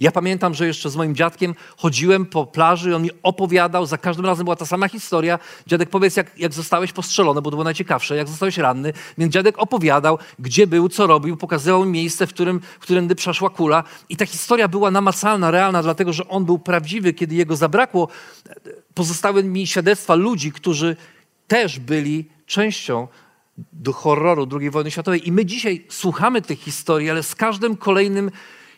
ja 0.00 0.12
pamiętam, 0.12 0.54
że 0.54 0.66
jeszcze 0.66 0.90
z 0.90 0.96
moim 0.96 1.14
dziadkiem 1.14 1.54
chodziłem 1.76 2.26
po 2.26 2.46
plaży 2.46 2.90
i 2.90 2.94
on 2.94 3.02
mi 3.02 3.10
opowiadał, 3.22 3.86
za 3.86 3.98
każdym 3.98 4.26
razem 4.26 4.44
była 4.44 4.56
ta 4.56 4.66
sama 4.66 4.88
historia. 4.88 5.38
Dziadek, 5.66 5.90
powiedz, 5.90 6.16
jak, 6.16 6.38
jak 6.38 6.52
zostałeś 6.52 6.92
postrzelony, 6.92 7.42
bo 7.42 7.50
to 7.50 7.56
było 7.56 7.64
najciekawsze, 7.64 8.16
jak 8.16 8.28
zostałeś 8.28 8.58
ranny. 8.58 8.92
Więc 9.18 9.32
dziadek 9.32 9.58
opowiadał, 9.58 10.18
gdzie 10.38 10.66
był, 10.66 10.88
co 10.88 11.06
robił, 11.06 11.36
pokazywał 11.36 11.84
mi 11.84 11.90
miejsce, 11.90 12.26
w 12.26 12.30
którym, 12.30 12.60
w 12.60 12.78
którym 12.78 13.08
przeszła 13.08 13.50
kula. 13.50 13.84
I 14.08 14.16
ta 14.16 14.26
historia 14.26 14.68
była 14.68 14.90
namacalna, 14.90 15.50
realna, 15.50 15.82
dlatego 15.82 16.12
że 16.12 16.28
on 16.28 16.44
był 16.44 16.58
prawdziwy. 16.58 17.12
Kiedy 17.12 17.34
jego 17.34 17.56
zabrakło, 17.56 18.08
pozostały 18.94 19.44
mi 19.44 19.66
świadectwa 19.66 20.14
ludzi, 20.14 20.52
którzy 20.52 20.96
też 21.46 21.78
byli 21.78 22.28
częścią 22.46 23.08
do 23.72 23.92
horroru 23.92 24.48
II 24.60 24.70
wojny 24.70 24.90
światowej. 24.90 25.28
I 25.28 25.32
my 25.32 25.46
dzisiaj 25.46 25.86
słuchamy 25.88 26.42
tych 26.42 26.60
historii, 26.60 27.10
ale 27.10 27.22
z 27.22 27.34
każdym 27.34 27.76
kolejnym 27.76 28.30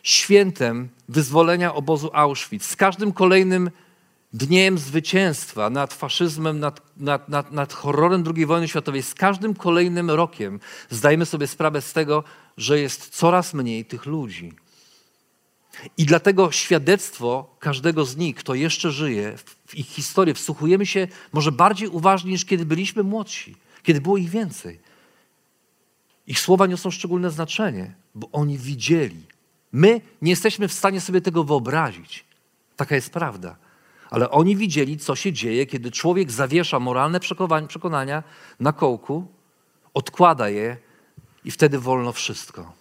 świętem 0.04 0.88
wyzwolenia 1.08 1.74
obozu 1.74 2.10
Auschwitz, 2.12 2.64
z 2.64 2.76
każdym 2.76 3.12
kolejnym 3.12 3.70
dniem 4.32 4.78
zwycięstwa 4.78 5.70
nad 5.70 5.94
faszyzmem, 5.94 6.60
nad, 6.60 6.80
nad, 6.96 7.28
nad, 7.28 7.52
nad 7.52 7.72
horrorem 7.72 8.24
II 8.36 8.46
wojny 8.46 8.68
światowej, 8.68 9.02
z 9.02 9.14
każdym 9.14 9.54
kolejnym 9.54 10.10
rokiem 10.10 10.60
zdajemy 10.90 11.26
sobie 11.26 11.46
sprawę 11.46 11.82
z 11.82 11.92
tego, 11.92 12.24
że 12.56 12.80
jest 12.80 13.08
coraz 13.08 13.54
mniej 13.54 13.84
tych 13.84 14.06
ludzi. 14.06 14.52
I 15.98 16.04
dlatego 16.04 16.52
świadectwo 16.52 17.56
każdego 17.58 18.04
z 18.04 18.16
nich, 18.16 18.36
kto 18.36 18.54
jeszcze 18.54 18.90
żyje, 18.90 19.36
w 19.66 19.74
ich 19.74 19.86
historię, 19.86 20.34
wsłuchujemy 20.34 20.86
się 20.86 21.08
może 21.32 21.52
bardziej 21.52 21.88
uważnie 21.88 22.30
niż 22.30 22.44
kiedy 22.44 22.66
byliśmy 22.66 23.02
młodsi, 23.02 23.56
kiedy 23.82 24.00
było 24.00 24.16
ich 24.16 24.30
więcej. 24.30 24.80
Ich 26.26 26.40
słowa 26.40 26.66
niosą 26.66 26.90
szczególne 26.90 27.30
znaczenie, 27.30 27.94
bo 28.14 28.28
oni 28.32 28.58
widzieli, 28.58 29.33
My 29.74 30.00
nie 30.22 30.30
jesteśmy 30.30 30.68
w 30.68 30.72
stanie 30.72 31.00
sobie 31.00 31.20
tego 31.20 31.44
wyobrazić. 31.44 32.24
Taka 32.76 32.94
jest 32.94 33.10
prawda. 33.10 33.56
Ale 34.10 34.30
oni 34.30 34.56
widzieli, 34.56 34.98
co 34.98 35.16
się 35.16 35.32
dzieje, 35.32 35.66
kiedy 35.66 35.90
człowiek 35.90 36.30
zawiesza 36.30 36.80
moralne 36.80 37.20
przekonania 37.68 38.22
na 38.60 38.72
kołku, 38.72 39.26
odkłada 39.94 40.48
je 40.48 40.76
i 41.44 41.50
wtedy 41.50 41.78
wolno 41.78 42.12
wszystko. 42.12 42.72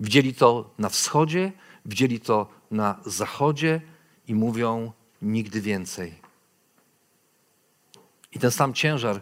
Widzieli 0.00 0.34
to 0.34 0.70
na 0.78 0.88
wschodzie, 0.88 1.52
widzieli 1.86 2.20
to 2.20 2.46
na 2.70 3.00
zachodzie 3.06 3.80
i 4.28 4.34
mówią 4.34 4.92
nigdy 5.22 5.60
więcej. 5.60 6.14
I 8.32 8.38
ten 8.38 8.50
sam 8.50 8.74
ciężar 8.74 9.20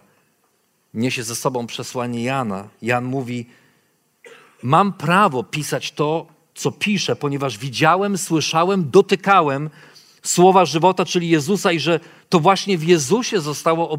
niesie 0.95 1.23
ze 1.23 1.37
sobą 1.37 1.67
przesłanie 1.67 2.25
Jana. 2.25 2.69
Jan 2.83 3.05
mówi: 3.05 3.47
Mam 4.63 4.93
prawo 4.93 5.45
pisać 5.45 5.93
to, 5.93 6.40
co 6.61 6.73
piszę, 6.73 7.17
ponieważ 7.17 7.59
widziałem, 7.59 8.19
słyszałem, 8.19 8.91
dotykałem 8.91 9.71
słowa 10.23 10.65
żywota, 10.65 11.05
czyli 11.05 11.29
Jezusa, 11.29 11.73
i 11.73 11.81
że 11.81 12.01
to 12.29 12.41
właśnie 12.41 12.79
w 12.79 12.83
Jezusie 12.83 13.41
zostało 13.41 13.99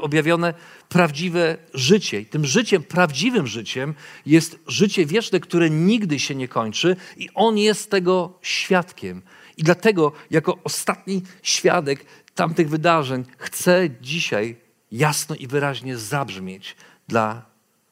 objawione 0.00 0.54
prawdziwe 0.88 1.56
życie. 1.74 2.20
I 2.20 2.26
tym 2.26 2.44
życiem, 2.44 2.82
prawdziwym 2.82 3.46
życiem 3.46 3.94
jest 4.26 4.58
życie 4.66 5.06
wieczne, 5.06 5.40
które 5.40 5.70
nigdy 5.70 6.18
się 6.18 6.34
nie 6.34 6.48
kończy, 6.48 6.96
i 7.16 7.28
On 7.34 7.58
jest 7.58 7.90
tego 7.90 8.38
świadkiem. 8.42 9.22
I 9.56 9.62
dlatego, 9.62 10.12
jako 10.30 10.58
ostatni 10.64 11.22
świadek 11.42 12.04
tamtych 12.34 12.68
wydarzeń, 12.68 13.24
chcę 13.38 13.88
dzisiaj 14.00 14.56
jasno 14.92 15.36
i 15.36 15.46
wyraźnie 15.46 15.96
zabrzmieć 15.96 16.76
dla 17.08 17.42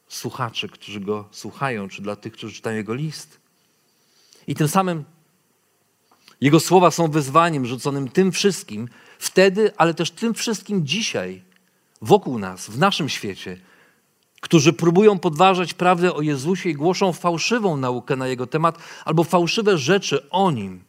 słuchaczy, 0.07 0.69
którzy 0.69 0.99
go 0.99 1.27
słuchają, 1.31 1.89
czy 1.89 2.01
dla 2.01 2.15
tych, 2.15 2.33
którzy 2.33 2.55
czytają 2.55 2.77
jego 2.77 2.93
list. 2.93 3.44
I 4.47 4.55
tym 4.55 4.67
samym 4.67 5.03
jego 6.41 6.59
słowa 6.59 6.91
są 6.91 7.07
wyzwaniem 7.07 7.65
rzuconym 7.65 8.09
tym 8.09 8.31
wszystkim 8.31 8.89
wtedy, 9.19 9.71
ale 9.77 9.93
też 9.93 10.11
tym 10.11 10.33
wszystkim 10.33 10.85
dzisiaj, 10.85 11.43
wokół 12.01 12.39
nas, 12.39 12.69
w 12.69 12.77
naszym 12.77 13.09
świecie, 13.09 13.61
którzy 14.41 14.73
próbują 14.73 15.19
podważać 15.19 15.73
prawdę 15.73 16.13
o 16.13 16.21
Jezusie 16.21 16.69
i 16.69 16.73
głoszą 16.73 17.13
fałszywą 17.13 17.77
naukę 17.77 18.15
na 18.15 18.27
jego 18.27 18.47
temat 18.47 18.77
albo 19.05 19.23
fałszywe 19.23 19.77
rzeczy 19.77 20.29
o 20.29 20.51
nim. 20.51 20.83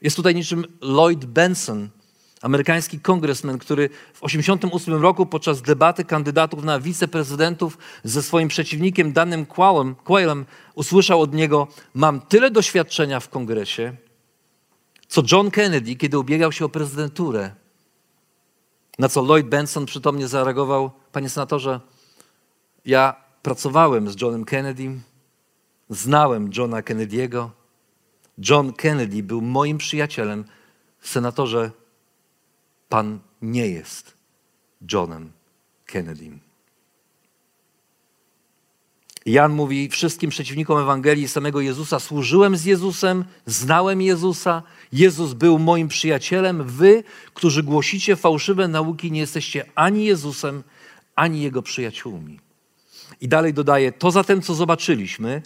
Jest 0.00 0.16
tutaj 0.16 0.34
niczym 0.34 0.64
Lloyd 0.80 1.24
Benson, 1.24 1.88
amerykański 2.44 3.00
kongresmen, 3.00 3.58
który 3.58 3.88
w 3.88 4.20
1988 4.20 5.02
roku 5.02 5.26
podczas 5.26 5.62
debaty 5.62 6.04
kandydatów 6.04 6.64
na 6.64 6.80
wiceprezydentów 6.80 7.78
ze 8.04 8.22
swoim 8.22 8.48
przeciwnikiem 8.48 9.12
Danem 9.12 9.46
Quaylem, 9.46 9.94
Quaylem 9.94 10.44
usłyszał 10.74 11.20
od 11.20 11.34
niego: 11.34 11.68
Mam 11.94 12.20
tyle 12.20 12.50
doświadczenia 12.50 13.20
w 13.20 13.28
kongresie, 13.28 13.96
co 15.08 15.22
John 15.32 15.50
Kennedy, 15.50 15.96
kiedy 15.96 16.18
ubiegał 16.18 16.52
się 16.52 16.64
o 16.64 16.68
prezydenturę. 16.68 17.50
Na 18.98 19.08
co 19.08 19.22
Lloyd 19.22 19.46
Benson 19.46 19.86
przytomnie 19.86 20.28
zareagował: 20.28 20.90
Panie 21.12 21.28
senatorze, 21.28 21.80
ja 22.84 23.16
pracowałem 23.42 24.10
z 24.10 24.20
Johnem 24.20 24.44
Kennedym, 24.44 25.02
znałem 25.90 26.50
Johna 26.56 26.82
Kennedy'ego. 26.82 27.48
John 28.48 28.72
Kennedy 28.72 29.22
był 29.22 29.40
moim 29.40 29.78
przyjacielem. 29.78 30.44
Senatorze, 31.00 31.70
Pan 32.94 33.18
nie 33.42 33.66
jest 33.66 34.14
Johnem 34.92 35.32
Kennedym. 35.86 36.40
Jan 39.26 39.52
mówi 39.52 39.88
wszystkim 39.88 40.30
przeciwnikom 40.30 40.78
Ewangelii 40.78 41.28
samego 41.28 41.60
Jezusa: 41.60 42.00
Służyłem 42.00 42.56
z 42.56 42.64
Jezusem, 42.64 43.24
znałem 43.46 44.02
Jezusa, 44.02 44.62
Jezus 44.92 45.32
był 45.32 45.58
moim 45.58 45.88
przyjacielem. 45.88 46.64
Wy, 46.64 47.04
którzy 47.34 47.62
głosicie 47.62 48.16
fałszywe 48.16 48.68
nauki, 48.68 49.12
nie 49.12 49.20
jesteście 49.20 49.64
ani 49.74 50.04
Jezusem, 50.04 50.62
ani 51.16 51.42
Jego 51.42 51.62
przyjaciółmi. 51.62 52.40
I 53.20 53.28
dalej 53.28 53.54
dodaje: 53.54 53.92
To 53.92 54.10
zatem, 54.10 54.42
co 54.42 54.54
zobaczyliśmy 54.54 55.42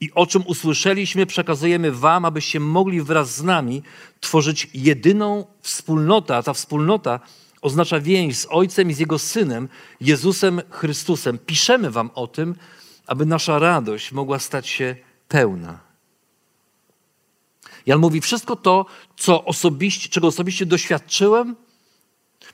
i 0.00 0.12
o 0.14 0.26
czym 0.26 0.42
usłyszeliśmy, 0.46 1.26
przekazujemy 1.26 1.92
Wam, 1.92 2.24
abyście 2.24 2.60
mogli 2.60 3.02
wraz 3.02 3.36
z 3.36 3.42
nami 3.42 3.82
tworzyć 4.20 4.68
jedyną 4.74 5.46
wspólnotę, 5.60 6.36
a 6.36 6.42
ta 6.42 6.52
wspólnota 6.52 7.20
oznacza 7.62 8.00
więź 8.00 8.38
z 8.38 8.46
Ojcem 8.50 8.90
i 8.90 8.94
z 8.94 8.98
Jego 8.98 9.18
Synem, 9.18 9.68
Jezusem 10.00 10.62
Chrystusem. 10.70 11.38
Piszemy 11.38 11.90
Wam 11.90 12.10
o 12.14 12.26
tym, 12.26 12.54
aby 13.06 13.26
nasza 13.26 13.58
radość 13.58 14.12
mogła 14.12 14.38
stać 14.38 14.68
się 14.68 14.96
pełna. 15.28 15.78
Jan 17.86 17.98
mówi: 17.98 18.20
Wszystko 18.20 18.56
to, 18.56 18.86
co 19.16 19.44
osobiście, 19.44 20.08
czego 20.08 20.26
osobiście 20.26 20.66
doświadczyłem, 20.66 21.56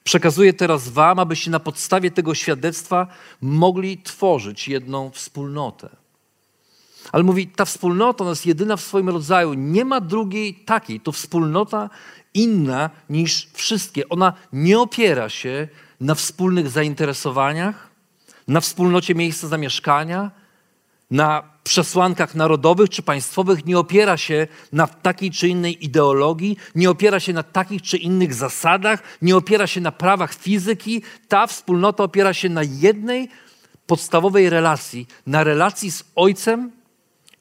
przekazuję 0.04 0.52
teraz 0.52 0.88
Wam, 0.88 1.18
abyście 1.18 1.50
na 1.50 1.60
podstawie 1.60 2.10
tego 2.10 2.34
świadectwa 2.34 3.06
mogli 3.40 3.98
tworzyć 3.98 4.68
jedną 4.68 5.10
wspólnotę. 5.10 6.05
Ale 7.12 7.24
mówi, 7.24 7.46
ta 7.46 7.64
wspólnota 7.64 8.24
ona 8.24 8.30
jest 8.30 8.46
jedyna 8.46 8.76
w 8.76 8.80
swoim 8.80 9.08
rodzaju. 9.08 9.54
Nie 9.54 9.84
ma 9.84 10.00
drugiej 10.00 10.54
takiej. 10.54 11.00
To 11.00 11.12
wspólnota 11.12 11.90
inna 12.34 12.90
niż 13.10 13.48
wszystkie. 13.52 14.08
Ona 14.08 14.32
nie 14.52 14.80
opiera 14.80 15.28
się 15.28 15.68
na 16.00 16.14
wspólnych 16.14 16.68
zainteresowaniach, 16.68 17.90
na 18.48 18.60
wspólnocie 18.60 19.14
miejsca 19.14 19.48
zamieszkania, 19.48 20.30
na 21.10 21.42
przesłankach 21.64 22.34
narodowych 22.34 22.90
czy 22.90 23.02
państwowych, 23.02 23.66
nie 23.66 23.78
opiera 23.78 24.16
się 24.16 24.46
na 24.72 24.86
takiej 24.86 25.30
czy 25.30 25.48
innej 25.48 25.84
ideologii, 25.84 26.56
nie 26.74 26.90
opiera 26.90 27.20
się 27.20 27.32
na 27.32 27.42
takich 27.42 27.82
czy 27.82 27.96
innych 27.96 28.34
zasadach, 28.34 29.02
nie 29.22 29.36
opiera 29.36 29.66
się 29.66 29.80
na 29.80 29.92
prawach 29.92 30.34
fizyki. 30.34 31.02
Ta 31.28 31.46
wspólnota 31.46 32.04
opiera 32.04 32.34
się 32.34 32.48
na 32.48 32.62
jednej 32.62 33.28
podstawowej 33.86 34.50
relacji, 34.50 35.06
na 35.26 35.44
relacji 35.44 35.90
z 35.90 36.04
Ojcem 36.16 36.75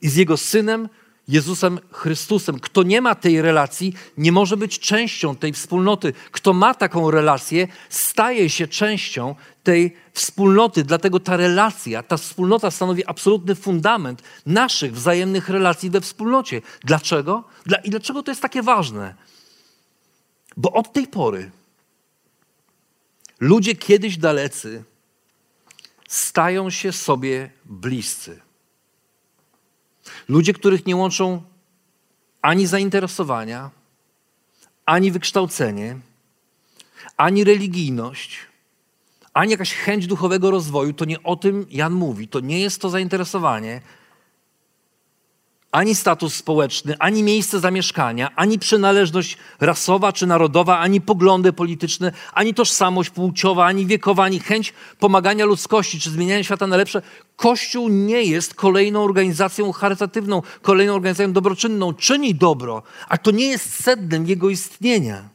i 0.01 0.09
z 0.09 0.15
Jego 0.15 0.37
Synem, 0.37 0.89
Jezusem 1.27 1.79
Chrystusem. 1.91 2.59
Kto 2.59 2.83
nie 2.83 3.01
ma 3.01 3.15
tej 3.15 3.41
relacji, 3.41 3.93
nie 4.17 4.31
może 4.31 4.57
być 4.57 4.79
częścią 4.79 5.35
tej 5.35 5.53
wspólnoty. 5.53 6.13
Kto 6.31 6.53
ma 6.53 6.73
taką 6.73 7.11
relację, 7.11 7.67
staje 7.89 8.49
się 8.49 8.67
częścią 8.67 9.35
tej 9.63 9.95
wspólnoty. 10.13 10.83
Dlatego 10.83 11.19
ta 11.19 11.37
relacja, 11.37 12.03
ta 12.03 12.17
wspólnota 12.17 12.71
stanowi 12.71 13.05
absolutny 13.05 13.55
fundament 13.55 14.23
naszych 14.45 14.93
wzajemnych 14.93 15.49
relacji 15.49 15.89
we 15.89 16.01
wspólnocie. 16.01 16.61
Dlaczego? 16.83 17.43
Dla, 17.65 17.77
I 17.77 17.89
dlaczego 17.89 18.23
to 18.23 18.31
jest 18.31 18.41
takie 18.41 18.61
ważne? 18.61 19.15
Bo 20.57 20.71
od 20.71 20.93
tej 20.93 21.07
pory 21.07 21.51
ludzie 23.39 23.75
kiedyś 23.75 24.17
dalecy 24.17 24.83
stają 26.07 26.69
się 26.69 26.91
sobie 26.91 27.49
bliscy. 27.65 28.44
Ludzie, 30.27 30.53
których 30.53 30.85
nie 30.85 30.95
łączą 30.95 31.41
ani 32.41 32.67
zainteresowania, 32.67 33.71
ani 34.85 35.11
wykształcenie, 35.11 35.97
ani 37.17 37.43
religijność, 37.43 38.37
ani 39.33 39.51
jakaś 39.51 39.73
chęć 39.73 40.07
duchowego 40.07 40.51
rozwoju, 40.51 40.93
to 40.93 41.05
nie 41.05 41.23
o 41.23 41.35
tym 41.35 41.65
Jan 41.69 41.93
mówi. 41.93 42.27
To 42.27 42.39
nie 42.39 42.59
jest 42.59 42.81
to 42.81 42.89
zainteresowanie, 42.89 43.81
ani 45.75 45.95
status 45.95 46.33
społeczny, 46.35 46.95
ani 46.99 47.23
miejsce 47.23 47.59
zamieszkania, 47.59 48.35
ani 48.35 48.59
przynależność 48.59 49.37
rasowa 49.59 50.13
czy 50.13 50.27
narodowa, 50.27 50.79
ani 50.79 51.01
poglądy 51.01 51.53
polityczne, 51.53 52.11
ani 52.33 52.53
tożsamość 52.53 53.09
płciowa, 53.09 53.65
ani 53.65 53.85
wiekowa, 53.85 54.23
ani 54.23 54.39
chęć 54.39 54.73
pomagania 54.99 55.45
ludzkości 55.45 55.99
czy 55.99 56.11
zmieniania 56.11 56.43
świata 56.43 56.67
na 56.67 56.77
lepsze. 56.77 57.01
Kościół 57.35 57.89
nie 57.89 58.23
jest 58.23 58.53
kolejną 58.53 59.03
organizacją 59.03 59.71
charytatywną, 59.71 60.41
kolejną 60.61 60.95
organizacją 60.95 61.33
dobroczynną. 61.33 61.93
Czyni 61.93 62.35
dobro, 62.35 62.83
a 63.09 63.17
to 63.17 63.31
nie 63.31 63.45
jest 63.45 63.83
sednem 63.83 64.27
jego 64.27 64.49
istnienia. 64.49 65.29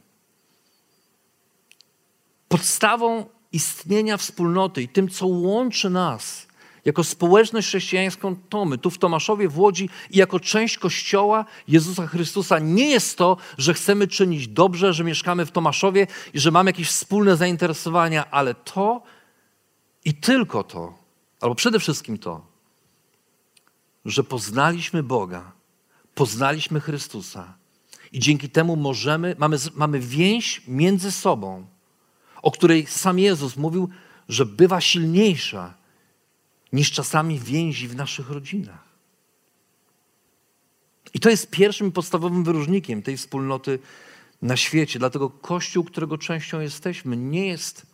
Podstawą 2.47 3.25
istnienia 3.51 4.17
wspólnoty 4.17 4.81
i 4.81 4.87
tym, 4.87 5.09
co 5.09 5.27
łączy 5.27 5.89
nas 5.89 6.50
jako 6.85 7.03
społeczność 7.03 7.67
chrześcijańską 7.67 8.35
Tomy, 8.49 8.77
tu 8.77 8.89
w 8.89 8.97
Tomaszowie 8.97 9.49
w 9.49 9.59
Łodzi 9.59 9.89
i 10.09 10.17
jako 10.17 10.39
część 10.39 10.77
Kościoła 10.77 11.45
Jezusa 11.67 12.07
Chrystusa. 12.07 12.59
Nie 12.59 12.89
jest 12.89 13.17
to, 13.17 13.37
że 13.57 13.73
chcemy 13.73 14.07
czynić 14.07 14.47
dobrze, 14.47 14.93
że 14.93 15.03
mieszkamy 15.03 15.45
w 15.45 15.51
Tomaszowie 15.51 16.07
i 16.33 16.39
że 16.39 16.51
mamy 16.51 16.69
jakieś 16.69 16.87
wspólne 16.87 17.37
zainteresowania, 17.37 18.31
ale 18.31 18.55
to 18.55 19.01
i 20.05 20.13
tylko 20.13 20.63
to, 20.63 20.93
albo 21.41 21.55
przede 21.55 21.79
wszystkim 21.79 22.17
to, 22.17 22.45
że 24.05 24.23
poznaliśmy 24.23 25.03
Boga, 25.03 25.51
poznaliśmy 26.15 26.79
Chrystusa 26.79 27.53
i 28.11 28.19
dzięki 28.19 28.49
temu 28.49 28.75
możemy, 28.75 29.35
mamy, 29.37 29.57
mamy 29.75 29.99
więź 29.99 30.61
między 30.67 31.11
sobą, 31.11 31.65
o 32.41 32.51
której 32.51 32.85
sam 32.85 33.19
Jezus 33.19 33.57
mówił, 33.57 33.89
że 34.29 34.45
bywa 34.45 34.81
silniejsza 34.81 35.80
niż 36.73 36.91
czasami 36.91 37.39
więzi 37.39 37.87
w 37.87 37.95
naszych 37.95 38.29
rodzinach. 38.29 38.91
I 41.13 41.19
to 41.19 41.29
jest 41.29 41.49
pierwszym 41.49 41.91
podstawowym 41.91 42.43
wyróżnikiem 42.43 43.01
tej 43.01 43.17
wspólnoty 43.17 43.79
na 44.41 44.57
świecie. 44.57 44.99
Dlatego 44.99 45.29
Kościół, 45.29 45.83
którego 45.83 46.17
częścią 46.17 46.59
jesteśmy, 46.59 47.17
nie 47.17 47.47
jest 47.47 47.85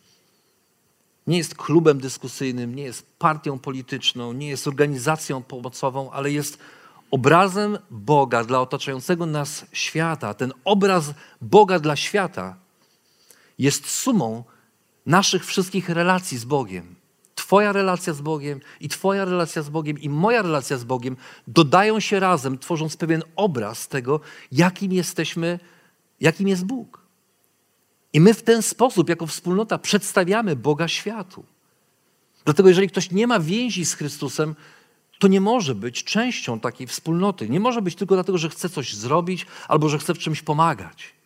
Nie 1.27 1.37
jest 1.37 1.55
klubem 1.55 1.99
dyskusyjnym, 1.99 2.75
nie 2.75 2.83
jest 2.83 3.05
partią 3.19 3.59
polityczną, 3.59 4.33
nie 4.33 4.47
jest 4.47 4.67
organizacją 4.67 5.43
pomocową, 5.43 6.11
ale 6.11 6.31
jest 6.31 6.57
obrazem 7.11 7.77
Boga 7.91 8.43
dla 8.43 8.61
otaczającego 8.61 9.25
nas 9.25 9.65
świata. 9.73 10.33
Ten 10.33 10.53
obraz 10.63 11.13
Boga 11.41 11.79
dla 11.79 11.95
świata 11.95 12.55
jest 13.59 13.89
sumą 13.89 14.43
naszych 15.05 15.45
wszystkich 15.45 15.89
relacji 15.89 16.37
z 16.37 16.45
Bogiem. 16.45 16.96
Twoja 17.47 17.71
relacja 17.71 18.13
z 18.13 18.21
Bogiem 18.21 18.60
i 18.81 18.89
Twoja 18.89 19.25
relacja 19.25 19.62
z 19.62 19.69
Bogiem 19.69 19.99
i 19.99 20.10
moja 20.10 20.41
relacja 20.41 20.77
z 20.77 20.83
Bogiem 20.83 21.17
dodają 21.47 21.99
się 21.99 22.19
razem, 22.19 22.57
tworząc 22.57 22.97
pewien 22.97 23.23
obraz 23.36 23.88
tego, 23.88 24.19
jakim 24.51 24.93
jesteśmy, 24.93 25.60
jakim 26.19 26.47
jest 26.47 26.65
Bóg. 26.65 27.01
I 28.13 28.21
my 28.21 28.33
w 28.33 28.43
ten 28.43 28.62
sposób, 28.62 29.10
jako 29.10 29.27
wspólnota, 29.27 29.77
przedstawiamy 29.77 30.55
Boga 30.55 30.88
światu. 30.88 31.45
Dlatego, 32.45 32.69
jeżeli 32.69 32.89
ktoś 32.89 33.12
nie 33.12 33.27
ma 33.27 33.39
więzi 33.39 33.86
z 33.86 33.93
Chrystusem, 33.93 34.55
to 35.19 35.27
nie 35.27 35.41
może 35.41 35.75
być 35.75 36.03
częścią 36.03 36.60
takiej 36.60 36.88
wspólnoty. 36.88 37.49
Nie 37.49 37.60
może 37.60 37.81
być 37.81 37.95
tylko 37.95 38.15
dlatego, 38.15 38.38
że 38.38 38.49
chce 38.49 38.69
coś 38.69 38.95
zrobić 38.95 39.45
albo 39.67 39.89
że 39.89 39.99
chce 39.99 40.13
w 40.13 40.17
czymś 40.17 40.41
pomagać. 40.41 41.16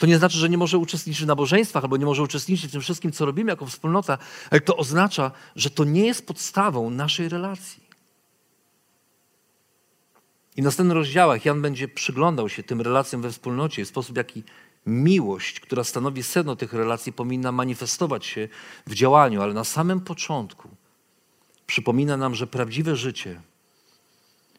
To 0.00 0.06
nie 0.06 0.18
znaczy, 0.18 0.38
że 0.38 0.48
nie 0.48 0.58
może 0.58 0.78
uczestniczyć 0.78 1.24
w 1.24 1.26
nabożeństwach 1.26 1.84
albo 1.84 1.96
nie 1.96 2.04
może 2.04 2.22
uczestniczyć 2.22 2.68
w 2.68 2.72
tym 2.72 2.80
wszystkim, 2.80 3.12
co 3.12 3.24
robimy 3.24 3.50
jako 3.50 3.66
wspólnota, 3.66 4.18
ale 4.50 4.60
to 4.60 4.76
oznacza, 4.76 5.30
że 5.56 5.70
to 5.70 5.84
nie 5.84 6.06
jest 6.06 6.26
podstawą 6.26 6.90
naszej 6.90 7.28
relacji. 7.28 7.82
I 10.56 10.62
w 10.62 10.64
następnych 10.64 10.96
rozdziałach 10.96 11.44
Jan 11.44 11.62
będzie 11.62 11.88
przyglądał 11.88 12.48
się 12.48 12.62
tym 12.62 12.80
relacjom 12.80 13.22
we 13.22 13.30
wspólnocie 13.30 13.84
w 13.84 13.88
sposób, 13.88 14.16
jaki 14.16 14.42
miłość, 14.86 15.60
która 15.60 15.84
stanowi 15.84 16.22
sedno 16.22 16.56
tych 16.56 16.72
relacji, 16.72 17.12
powinna 17.12 17.52
manifestować 17.52 18.26
się 18.26 18.48
w 18.86 18.94
działaniu, 18.94 19.42
ale 19.42 19.54
na 19.54 19.64
samym 19.64 20.00
początku 20.00 20.68
przypomina 21.66 22.16
nam, 22.16 22.34
że 22.34 22.46
prawdziwe 22.46 22.96
życie 22.96 23.40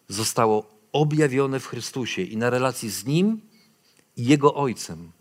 zostało 0.07 0.71
objawione 0.91 1.59
w 1.59 1.67
Chrystusie 1.67 2.21
i 2.21 2.37
na 2.37 2.49
relacji 2.49 2.89
z 2.89 3.05
Nim 3.05 3.41
i 4.17 4.25
Jego 4.25 4.53
Ojcem 4.53 5.11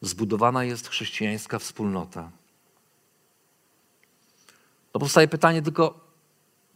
zbudowana 0.00 0.64
jest 0.64 0.88
chrześcijańska 0.88 1.58
wspólnota. 1.58 2.30
To 4.92 4.98
powstaje 4.98 5.28
pytanie 5.28 5.62
tylko, 5.62 6.00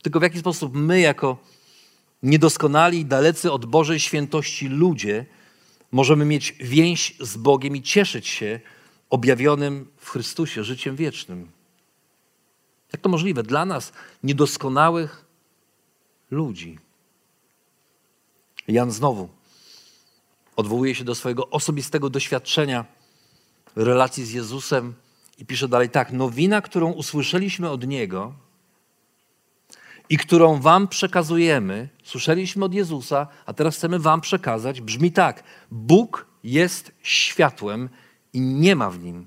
tylko 0.02 0.20
w 0.20 0.22
jaki 0.22 0.38
sposób 0.38 0.74
my, 0.74 1.00
jako 1.00 1.38
niedoskonali, 2.22 3.04
dalecy 3.04 3.52
od 3.52 3.66
Bożej 3.66 4.00
świętości 4.00 4.68
ludzie, 4.68 5.26
możemy 5.92 6.24
mieć 6.24 6.52
więź 6.61 7.16
z 7.20 7.37
Bogiem 7.37 7.76
i 7.76 7.83
cieszyć 7.83 8.28
się 8.28 8.61
objawionym 9.11 9.90
w 9.96 10.11
Chrystusie 10.11 10.64
życiem 10.64 10.96
wiecznym. 10.96 11.50
Jak 12.92 13.02
to 13.02 13.09
możliwe 13.09 13.42
dla 13.42 13.64
nas, 13.64 13.92
niedoskonałych 14.22 15.24
ludzi? 16.30 16.78
Jan 18.68 18.90
znowu 18.90 19.28
odwołuje 20.56 20.94
się 20.94 21.04
do 21.04 21.14
swojego 21.14 21.50
osobistego 21.50 22.11
doświadczenia 22.11 22.99
relacji 23.76 24.24
z 24.24 24.33
Jezusem 24.33 24.94
i 25.38 25.46
pisze 25.46 25.68
dalej 25.68 25.90
tak: 25.90 26.12
Nowina, 26.12 26.61
którą 26.61 26.92
usłyszeliśmy 26.92 27.70
od 27.70 27.87
Niego 27.87 28.35
i 30.09 30.16
którą 30.16 30.61
Wam 30.61 30.88
przekazujemy, 30.88 31.88
słyszeliśmy 32.04 32.64
od 32.64 32.74
Jezusa, 32.74 33.26
a 33.46 33.52
teraz 33.52 33.76
chcemy 33.76 33.98
Wam 33.98 34.20
przekazać, 34.20 34.80
brzmi 34.80 35.12
tak: 35.12 35.44
Bóg 35.70 36.26
jest 36.44 36.92
światłem 37.02 37.88
i 38.33 38.40
nie 38.40 38.76
ma 38.76 38.90
w 38.90 38.98
nim 38.98 39.26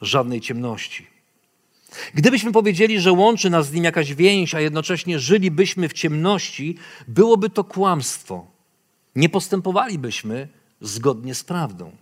żadnej 0.00 0.40
ciemności. 0.40 1.06
Gdybyśmy 2.14 2.52
powiedzieli, 2.52 3.00
że 3.00 3.12
łączy 3.12 3.50
nas 3.50 3.66
z 3.66 3.72
nim 3.72 3.84
jakaś 3.84 4.14
więź, 4.14 4.54
a 4.54 4.60
jednocześnie 4.60 5.18
żylibyśmy 5.18 5.88
w 5.88 5.92
ciemności, 5.92 6.78
byłoby 7.08 7.50
to 7.50 7.64
kłamstwo. 7.64 8.46
Nie 9.16 9.28
postępowalibyśmy 9.28 10.48
zgodnie 10.80 11.34
z 11.34 11.44
prawdą. 11.44 11.92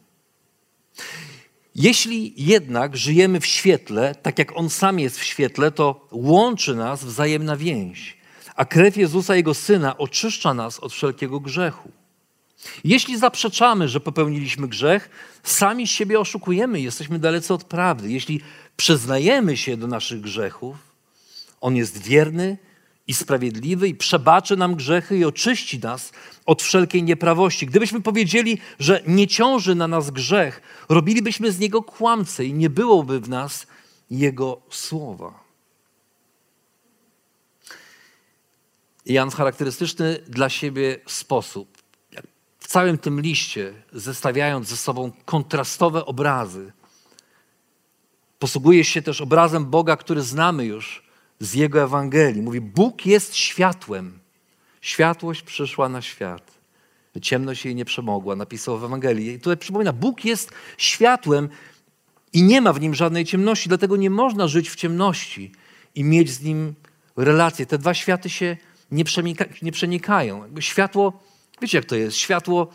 Jeśli 1.79 2.33
jednak 2.37 2.97
żyjemy 2.97 3.41
w 3.41 3.47
świetle, 3.47 4.15
tak 4.23 4.39
jak 4.39 4.57
On 4.57 4.71
sam 4.71 4.99
jest 4.99 5.19
w 5.19 5.25
świetle, 5.25 5.71
to 5.71 6.09
łączy 6.13 6.75
nas 6.75 7.05
wzajemna 7.05 7.57
więź, 7.57 8.17
a 8.57 8.65
krew 8.65 8.97
Jezusa, 8.97 9.37
Jego 9.37 9.55
Syna, 9.55 9.99
oczyszcza 9.99 10.55
nas 10.55 10.81
od 10.81 10.93
wszelkiego 10.93 11.41
grzechu. 11.41 11.91
Jeśli 12.85 13.19
zaprzeczamy, 13.19 13.89
że 13.89 14.01
popełniliśmy 14.01 14.69
grzech, 14.69 15.11
sami 15.43 15.87
siebie 15.87 16.21
oszukujemy, 16.21 16.81
jesteśmy 16.81 17.19
dalecy 17.19 17.55
od 17.55 17.65
prawdy. 17.65 18.11
Jeśli 18.13 18.41
przyznajemy 18.77 19.57
się 19.57 19.77
do 19.77 19.87
naszych 19.87 20.21
grzechów, 20.21 20.77
On 21.61 21.77
jest 21.77 22.03
wierny 22.03 22.59
i 23.09 23.15
sprawiedliwy 23.15 23.89
i 23.89 23.95
przebaczy 23.95 24.57
nam 24.57 24.75
grzechy 24.75 25.19
i 25.19 25.25
oczyści 25.25 25.79
nas 25.79 26.13
od 26.47 26.63
wszelkiej 26.63 27.03
nieprawości. 27.03 27.67
Gdybyśmy 27.67 28.01
powiedzieli, 28.01 28.59
że 28.79 29.03
nie 29.07 29.27
ciąży 29.27 29.75
na 29.75 29.89
nas 29.89 30.11
grzech, 30.11 30.63
robilibyśmy 30.89 31.53
z 31.53 31.59
niego 31.59 31.83
kłamcę 31.83 32.45
i 32.45 32.55
nie 32.55 32.71
byłoby 32.71 33.21
w 33.21 33.29
nas 33.29 33.67
jego 34.11 34.61
słowa. 34.71 35.41
Jan 39.07 39.31
w 39.31 39.35
charakterystyczny 39.35 40.19
dla 40.27 40.49
siebie 40.49 41.01
sposób, 41.07 41.79
w 42.59 42.69
całym 42.69 42.99
tym 42.99 43.21
liście, 43.21 43.75
zestawiając 43.93 44.69
ze 44.69 44.77
sobą 44.77 45.13
kontrastowe 45.25 46.07
obrazy, 46.07 46.73
posługuje 48.39 48.85
się 48.85 49.03
też 49.03 49.21
obrazem 49.21 49.67
Boga, 49.67 49.97
który 49.97 50.23
znamy 50.23 50.65
już 50.65 51.08
z 51.41 51.55
Jego 51.55 51.83
Ewangelii. 51.83 52.43
Mówi: 52.43 52.61
Bóg 52.61 53.07
jest 53.07 53.37
światłem. 53.37 54.19
Światłość 54.81 55.43
przyszła 55.43 55.89
na 55.89 56.03
świat. 56.03 56.59
Ciemność 57.23 57.65
jej 57.65 57.75
nie 57.75 57.85
przemogła, 57.85 58.37
napisał 58.37 58.79
w 58.79 58.85
Ewangelii. 58.85 59.29
I 59.29 59.39
tutaj 59.39 59.57
przypomina, 59.57 59.93
Bóg 59.93 60.25
jest 60.25 60.51
światłem 60.77 61.49
i 62.33 62.43
nie 62.43 62.61
ma 62.61 62.73
w 62.73 62.81
nim 62.81 62.95
żadnej 62.95 63.25
ciemności, 63.25 63.69
dlatego 63.69 63.97
nie 63.97 64.11
można 64.11 64.49
żyć 64.49 64.71
w 64.71 64.77
ciemności 64.77 65.53
i 65.95 66.05
mieć 66.05 66.31
z 66.31 66.43
nim 66.43 66.75
relacje. 67.17 67.67
Te 67.67 67.79
dwa 67.79 67.95
światy 67.95 68.31
się 68.31 68.57
nie, 68.91 69.05
nie 69.63 69.73
przenikają. 69.73 70.45
Światło, 70.61 71.21
wiecie 71.63 71.79
jak 71.79 71.85
to 71.85 71.97
jest? 71.97 72.17
Światło 72.17 72.69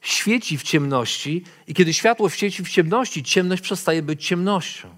świeci 0.00 0.58
w 0.58 0.62
ciemności 0.62 1.44
i 1.66 1.74
kiedy 1.74 1.94
światło 1.94 2.30
świeci 2.30 2.64
w 2.64 2.68
ciemności, 2.68 3.22
ciemność 3.22 3.62
przestaje 3.62 4.02
być 4.02 4.26
ciemnością. 4.26 4.88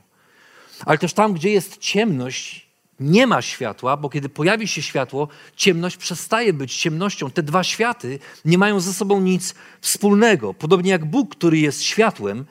Ale 0.87 0.99
też 0.99 1.13
tam, 1.13 1.33
gdzie 1.33 1.51
jest 1.51 1.79
ciemność, 1.79 2.72
nie 3.03 3.27
ma 3.27 3.43
światła, 3.43 3.97
bo 3.97 4.09
kiedy 4.11 4.29
pojawi 4.29 4.69
się 4.69 4.83
światło, 4.83 5.29
ciemność 5.57 5.97
przestaje 5.97 6.53
być 6.53 6.77
ciemnością. 6.77 7.31
Te 7.31 7.43
dwa 7.43 7.65
światy 7.65 8.19
nie 8.45 8.59
mają 8.59 8.81
ze 8.81 8.93
sobą 8.93 9.21
nic 9.21 9.55
wspólnego. 9.81 10.55
Podobnie 10.55 10.91
jak 10.91 11.05
Bóg, 11.05 11.37
który 11.37 11.59
jest 11.59 11.83
światłem, 11.83 12.45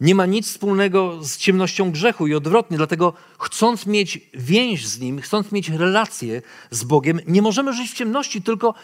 nie 0.00 0.14
ma 0.14 0.26
nic 0.26 0.48
wspólnego 0.48 1.24
z 1.24 1.36
ciemnością 1.36 1.90
grzechu 1.90 2.26
i 2.26 2.34
odwrotnie. 2.34 2.76
Dlatego, 2.76 3.12
chcąc 3.38 3.86
mieć 3.86 4.20
więź 4.34 4.86
z 4.86 5.00
Nim, 5.00 5.20
chcąc 5.20 5.52
mieć 5.52 5.68
relację 5.68 6.42
z 6.70 6.84
Bogiem, 6.84 7.20
nie 7.26 7.42
możemy 7.42 7.72
żyć 7.72 7.90
w 7.90 7.94
ciemności, 7.94 8.42
tylko, 8.42 8.74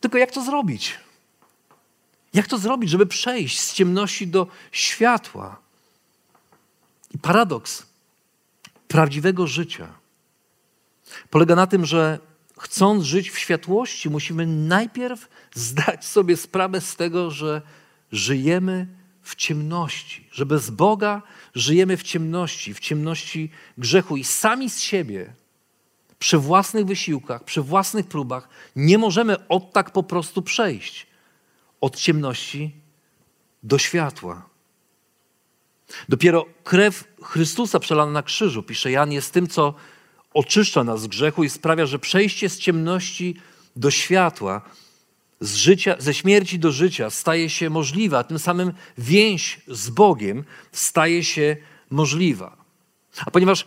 tylko 0.00 0.18
jak 0.18 0.32
to 0.32 0.44
zrobić? 0.44 0.98
Jak 2.34 2.46
to 2.46 2.58
zrobić, 2.58 2.90
żeby 2.90 3.06
przejść 3.06 3.60
z 3.60 3.74
ciemności 3.74 4.26
do 4.26 4.46
światła? 4.72 5.56
I 7.14 7.18
paradoks 7.18 7.86
prawdziwego 8.88 9.46
życia 9.46 9.99
polega 11.30 11.54
na 11.54 11.66
tym, 11.66 11.86
że 11.86 12.18
chcąc 12.58 13.04
żyć 13.04 13.30
w 13.30 13.38
światłości, 13.38 14.10
musimy 14.10 14.46
najpierw 14.46 15.28
zdać 15.54 16.04
sobie 16.04 16.36
sprawę 16.36 16.80
z 16.80 16.96
tego, 16.96 17.30
że 17.30 17.62
żyjemy 18.12 18.86
w 19.22 19.34
ciemności, 19.34 20.28
że 20.32 20.46
bez 20.46 20.70
Boga 20.70 21.22
żyjemy 21.54 21.96
w 21.96 22.02
ciemności, 22.02 22.74
w 22.74 22.80
ciemności 22.80 23.50
grzechu 23.78 24.16
i 24.16 24.24
sami 24.24 24.70
z 24.70 24.80
siebie 24.80 25.34
przy 26.18 26.38
własnych 26.38 26.86
wysiłkach, 26.86 27.44
przy 27.44 27.62
własnych 27.62 28.06
próbach 28.06 28.48
nie 28.76 28.98
możemy 28.98 29.48
od 29.48 29.72
tak 29.72 29.90
po 29.90 30.02
prostu 30.02 30.42
przejść 30.42 31.06
od 31.80 31.96
ciemności 31.96 32.74
do 33.62 33.78
światła. 33.78 34.48
Dopiero 36.08 36.46
krew 36.64 37.04
Chrystusa 37.22 37.80
przelana 37.80 38.12
na 38.12 38.22
krzyżu, 38.22 38.62
pisze 38.62 38.90
Jan, 38.90 39.12
jest 39.12 39.32
tym, 39.32 39.48
co 39.48 39.74
oczyszcza 40.34 40.84
nas 40.84 41.00
z 41.00 41.06
grzechu 41.06 41.44
i 41.44 41.50
sprawia, 41.50 41.86
że 41.86 41.98
przejście 41.98 42.48
z 42.48 42.58
ciemności 42.58 43.36
do 43.76 43.90
światła, 43.90 44.62
z 45.40 45.54
życia, 45.54 45.96
ze 45.98 46.14
śmierci 46.14 46.58
do 46.58 46.72
życia 46.72 47.10
staje 47.10 47.50
się 47.50 47.70
możliwe, 47.70 48.18
a 48.18 48.24
tym 48.24 48.38
samym 48.38 48.72
więź 48.98 49.60
z 49.68 49.90
Bogiem 49.90 50.44
staje 50.72 51.24
się 51.24 51.56
możliwa. 51.90 52.56
A 53.26 53.30
ponieważ 53.30 53.64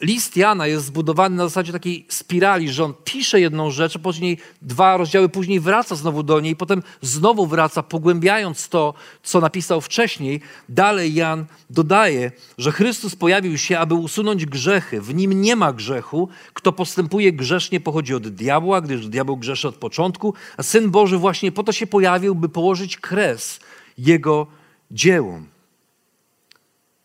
list 0.00 0.36
Jana 0.36 0.66
jest 0.66 0.86
zbudowany 0.86 1.36
na 1.36 1.44
zasadzie 1.44 1.72
takiej 1.72 2.06
spirali, 2.08 2.68
że 2.68 2.84
on 2.84 2.94
pisze 3.04 3.40
jedną 3.40 3.70
rzecz, 3.70 3.98
później 3.98 4.38
dwa 4.62 4.96
rozdziały 4.96 5.28
później 5.28 5.60
wraca 5.60 5.94
znowu 5.94 6.22
do 6.22 6.40
niej, 6.40 6.56
potem 6.56 6.82
znowu 7.02 7.46
wraca, 7.46 7.82
pogłębiając 7.82 8.68
to, 8.68 8.94
co 9.22 9.40
napisał 9.40 9.80
wcześniej. 9.80 10.40
Dalej 10.68 11.14
Jan 11.14 11.46
dodaje, 11.70 12.32
że 12.58 12.72
Chrystus 12.72 13.16
pojawił 13.16 13.58
się, 13.58 13.78
aby 13.78 13.94
usunąć 13.94 14.46
grzechy. 14.46 15.00
W 15.00 15.14
nim 15.14 15.42
nie 15.42 15.56
ma 15.56 15.72
grzechu. 15.72 16.28
Kto 16.54 16.72
postępuje 16.72 17.32
grzesznie, 17.32 17.80
pochodzi 17.80 18.14
od 18.14 18.28
diabła, 18.28 18.80
gdyż 18.80 19.08
diabeł 19.08 19.36
grzeszy 19.36 19.68
od 19.68 19.76
początku, 19.76 20.34
a 20.56 20.62
Syn 20.62 20.90
Boży 20.90 21.18
właśnie 21.18 21.52
po 21.52 21.62
to 21.62 21.72
się 21.72 21.86
pojawił, 21.86 22.34
by 22.34 22.48
położyć 22.48 22.96
kres 22.96 23.60
jego 23.98 24.46
dziełom. 24.90 25.53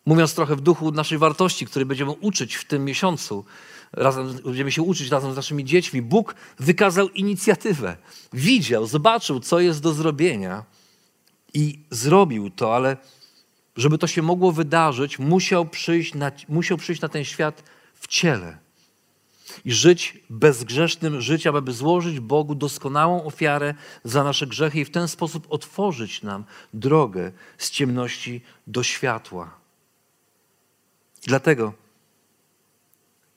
Mówiąc 0.06 0.34
trochę 0.34 0.56
w 0.56 0.60
duchu 0.60 0.90
naszej 0.92 1.18
wartości, 1.18 1.66
której 1.66 1.86
będziemy 1.86 2.10
uczyć 2.10 2.54
w 2.54 2.64
tym 2.64 2.84
miesiącu, 2.84 3.44
razem, 3.92 4.38
będziemy 4.44 4.72
się 4.72 4.82
uczyć 4.82 5.10
razem 5.10 5.32
z 5.32 5.36
naszymi 5.36 5.64
dziećmi, 5.64 6.02
Bóg 6.02 6.34
wykazał 6.58 7.08
inicjatywę. 7.08 7.96
Widział, 8.32 8.86
zobaczył, 8.86 9.40
co 9.40 9.60
jest 9.60 9.82
do 9.82 9.92
zrobienia 9.92 10.64
i 11.54 11.78
zrobił 11.90 12.50
to, 12.50 12.76
ale 12.76 12.96
żeby 13.76 13.98
to 13.98 14.06
się 14.06 14.22
mogło 14.22 14.52
wydarzyć, 14.52 15.18
musiał 15.18 15.66
przyjść 15.66 16.14
na, 16.14 16.32
musiał 16.48 16.78
przyjść 16.78 17.02
na 17.02 17.08
ten 17.08 17.24
świat 17.24 17.62
w 17.94 18.06
ciele 18.06 18.58
i 19.64 19.72
żyć 19.72 20.18
bezgrzesznym 20.30 21.20
życiem, 21.20 21.56
aby 21.56 21.72
złożyć 21.72 22.20
Bogu 22.20 22.54
doskonałą 22.54 23.24
ofiarę 23.24 23.74
za 24.04 24.24
nasze 24.24 24.46
grzechy 24.46 24.80
i 24.80 24.84
w 24.84 24.90
ten 24.90 25.08
sposób 25.08 25.46
otworzyć 25.50 26.22
nam 26.22 26.44
drogę 26.74 27.32
z 27.58 27.70
ciemności 27.70 28.42
do 28.66 28.82
światła. 28.82 29.59
Dlatego 31.26 31.72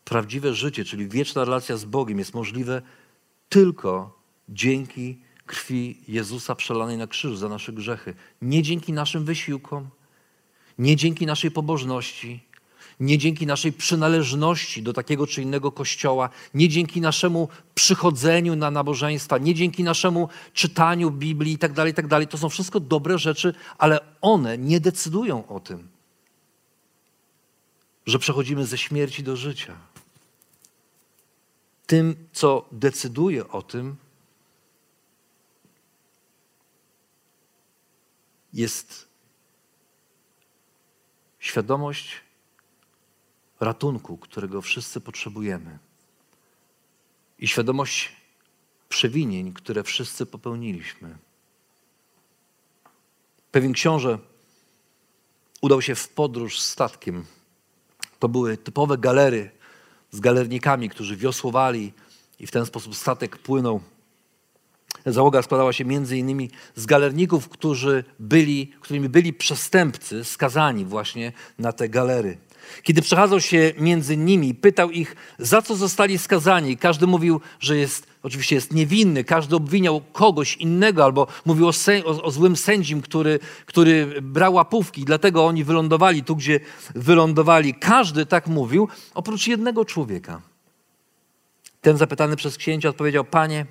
prawdziwe 0.05 0.53
życie, 0.53 0.85
czyli 0.85 1.07
wieczna 1.07 1.45
relacja 1.45 1.77
z 1.77 1.85
Bogiem 1.85 2.19
jest 2.19 2.33
możliwe 2.33 2.81
tylko 3.49 4.19
dzięki 4.49 5.19
krwi 5.45 5.97
Jezusa 6.07 6.55
przelanej 6.55 6.97
na 6.97 7.07
krzyżu 7.07 7.35
za 7.35 7.49
nasze 7.49 7.73
grzechy. 7.73 8.13
Nie 8.41 8.63
dzięki 8.63 8.93
naszym 8.93 9.25
wysiłkom, 9.25 9.89
nie 10.79 10.95
dzięki 10.95 11.25
naszej 11.25 11.51
pobożności, 11.51 12.43
nie 12.99 13.17
dzięki 13.17 13.45
naszej 13.45 13.73
przynależności 13.73 14.83
do 14.83 14.93
takiego 14.93 15.27
czy 15.27 15.41
innego 15.41 15.71
kościoła, 15.71 16.29
nie 16.53 16.69
dzięki 16.69 17.01
naszemu 17.01 17.47
przychodzeniu 17.75 18.55
na 18.55 18.71
nabożeństwa, 18.71 19.37
nie 19.37 19.55
dzięki 19.55 19.83
naszemu 19.83 20.29
czytaniu 20.53 21.11
Biblii 21.11 21.51
itd., 21.51 21.75
tak 21.75 21.87
itd. 21.87 22.09
Tak 22.09 22.31
to 22.31 22.37
są 22.37 22.49
wszystko 22.49 22.79
dobre 22.79 23.17
rzeczy, 23.17 23.53
ale 23.77 23.99
one 24.21 24.57
nie 24.57 24.79
decydują 24.79 25.47
o 25.47 25.59
tym 25.59 25.92
że 28.05 28.19
przechodzimy 28.19 28.65
ze 28.65 28.77
śmierci 28.77 29.23
do 29.23 29.35
życia. 29.35 29.77
Tym, 31.85 32.27
co 32.33 32.67
decyduje 32.71 33.47
o 33.47 33.61
tym, 33.61 33.95
jest 38.53 39.07
świadomość 41.39 42.21
ratunku, 43.59 44.17
którego 44.17 44.61
wszyscy 44.61 45.01
potrzebujemy, 45.01 45.79
i 47.39 47.47
świadomość 47.47 48.11
przewinień, 48.89 49.53
które 49.53 49.83
wszyscy 49.83 50.25
popełniliśmy. 50.25 51.17
Pewien 53.51 53.73
książę 53.73 54.19
udał 55.61 55.81
się 55.81 55.95
w 55.95 56.09
podróż 56.09 56.59
statkiem 56.59 57.25
to 58.23 58.29
były 58.29 58.57
typowe 58.57 58.97
galery 58.97 59.49
z 60.11 60.19
galernikami, 60.19 60.89
którzy 60.89 61.17
wiosłowali 61.17 61.93
i 62.39 62.47
w 62.47 62.51
ten 62.51 62.65
sposób 62.65 62.95
statek 62.95 63.37
płynął. 63.37 63.81
Załoga 65.05 65.41
składała 65.41 65.73
się 65.73 65.85
między 65.85 66.17
innymi 66.17 66.49
z 66.75 66.85
galerników, 66.85 67.49
którzy 67.49 68.03
byli, 68.19 68.67
którymi 68.67 69.09
byli 69.09 69.33
przestępcy 69.33 70.23
skazani 70.23 70.85
właśnie 70.85 71.31
na 71.59 71.73
te 71.73 71.89
galery. 71.89 72.37
Kiedy 72.83 73.01
przechadzał 73.01 73.41
się 73.41 73.73
między 73.77 74.17
nimi, 74.17 74.53
pytał 74.53 74.91
ich, 74.91 75.15
za 75.39 75.61
co 75.61 75.75
zostali 75.75 76.17
skazani. 76.17 76.77
Każdy 76.77 77.07
mówił, 77.07 77.41
że 77.59 77.77
jest, 77.77 78.07
oczywiście 78.23 78.55
jest 78.55 78.73
niewinny, 78.73 79.23
każdy 79.23 79.55
obwiniał 79.55 80.01
kogoś 80.01 80.57
innego 80.57 81.03
albo 81.03 81.27
mówił 81.45 81.67
o, 81.67 81.71
o, 82.05 82.23
o 82.23 82.31
złym 82.31 82.55
sędzim, 82.55 83.01
który, 83.01 83.39
który 83.65 84.21
brał 84.21 84.53
łapówki, 84.53 85.05
dlatego 85.05 85.45
oni 85.45 85.63
wylądowali 85.63 86.23
tu, 86.23 86.35
gdzie 86.35 86.59
wylądowali. 86.95 87.73
Każdy 87.73 88.25
tak 88.25 88.47
mówił, 88.47 88.87
oprócz 89.13 89.47
jednego 89.47 89.85
człowieka. 89.85 90.41
Ten 91.81 91.97
zapytany 91.97 92.35
przez 92.35 92.57
księcia 92.57 92.89
odpowiedział: 92.89 93.25
Panie, 93.25 93.65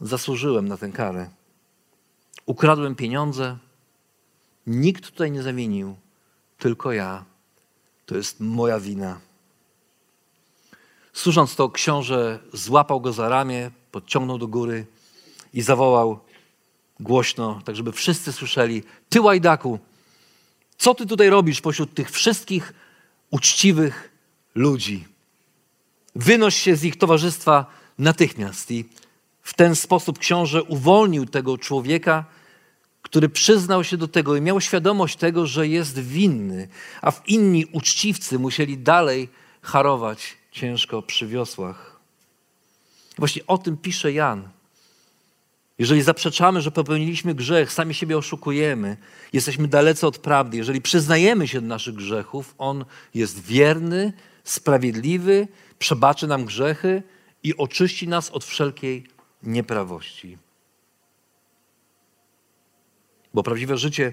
zasłużyłem 0.00 0.68
na 0.68 0.76
tę 0.76 0.88
karę. 0.88 1.30
Ukradłem 2.46 2.94
pieniądze, 2.94 3.58
nikt 4.66 5.04
tutaj 5.04 5.30
nie 5.30 5.42
zawinił, 5.42 5.96
tylko 6.58 6.92
ja 6.92 7.24
to 8.10 8.16
jest 8.16 8.40
moja 8.40 8.80
wina. 8.80 9.20
Słysząc 11.12 11.56
to, 11.56 11.70
książę 11.70 12.38
złapał 12.52 13.00
go 13.00 13.12
za 13.12 13.28
ramię, 13.28 13.70
podciągnął 13.92 14.38
do 14.38 14.48
góry 14.48 14.86
i 15.54 15.62
zawołał 15.62 16.20
głośno, 17.00 17.60
tak 17.64 17.76
żeby 17.76 17.92
wszyscy 17.92 18.32
słyszeli: 18.32 18.82
Ty, 19.08 19.20
łajdaku, 19.20 19.78
co 20.78 20.94
ty 20.94 21.06
tutaj 21.06 21.30
robisz 21.30 21.60
pośród 21.60 21.94
tych 21.94 22.10
wszystkich 22.10 22.74
uczciwych 23.30 24.10
ludzi? 24.54 25.04
Wynoś 26.14 26.56
się 26.56 26.76
z 26.76 26.84
ich 26.84 26.98
towarzystwa 26.98 27.66
natychmiast. 27.98 28.70
I 28.70 28.84
w 29.42 29.54
ten 29.54 29.76
sposób 29.76 30.18
książę 30.18 30.62
uwolnił 30.62 31.26
tego 31.26 31.58
człowieka 31.58 32.24
który 33.02 33.28
przyznał 33.28 33.84
się 33.84 33.96
do 33.96 34.08
tego 34.08 34.36
i 34.36 34.40
miał 34.40 34.60
świadomość 34.60 35.16
tego, 35.16 35.46
że 35.46 35.68
jest 35.68 35.98
winny, 35.98 36.68
a 37.02 37.10
w 37.10 37.28
inni 37.28 37.66
uczciwcy 37.72 38.38
musieli 38.38 38.78
dalej 38.78 39.28
harować 39.62 40.36
ciężko 40.52 41.02
przy 41.02 41.26
wiosłach. 41.26 42.00
Właśnie 43.18 43.46
o 43.46 43.58
tym 43.58 43.76
pisze 43.76 44.12
Jan. 44.12 44.48
Jeżeli 45.78 46.02
zaprzeczamy, 46.02 46.60
że 46.60 46.70
popełniliśmy 46.70 47.34
grzech, 47.34 47.72
sami 47.72 47.94
siebie 47.94 48.18
oszukujemy, 48.18 48.96
jesteśmy 49.32 49.68
dalece 49.68 50.06
od 50.06 50.18
prawdy, 50.18 50.56
jeżeli 50.56 50.82
przyznajemy 50.82 51.48
się 51.48 51.60
do 51.60 51.66
naszych 51.66 51.94
grzechów, 51.94 52.54
On 52.58 52.84
jest 53.14 53.44
wierny, 53.44 54.12
sprawiedliwy, 54.44 55.48
przebaczy 55.78 56.26
nam 56.26 56.44
grzechy 56.44 57.02
i 57.42 57.56
oczyści 57.56 58.08
nas 58.08 58.30
od 58.30 58.44
wszelkiej 58.44 59.06
nieprawości. 59.42 60.38
Bo 63.34 63.42
prawdziwe 63.42 63.78
życie, 63.78 64.12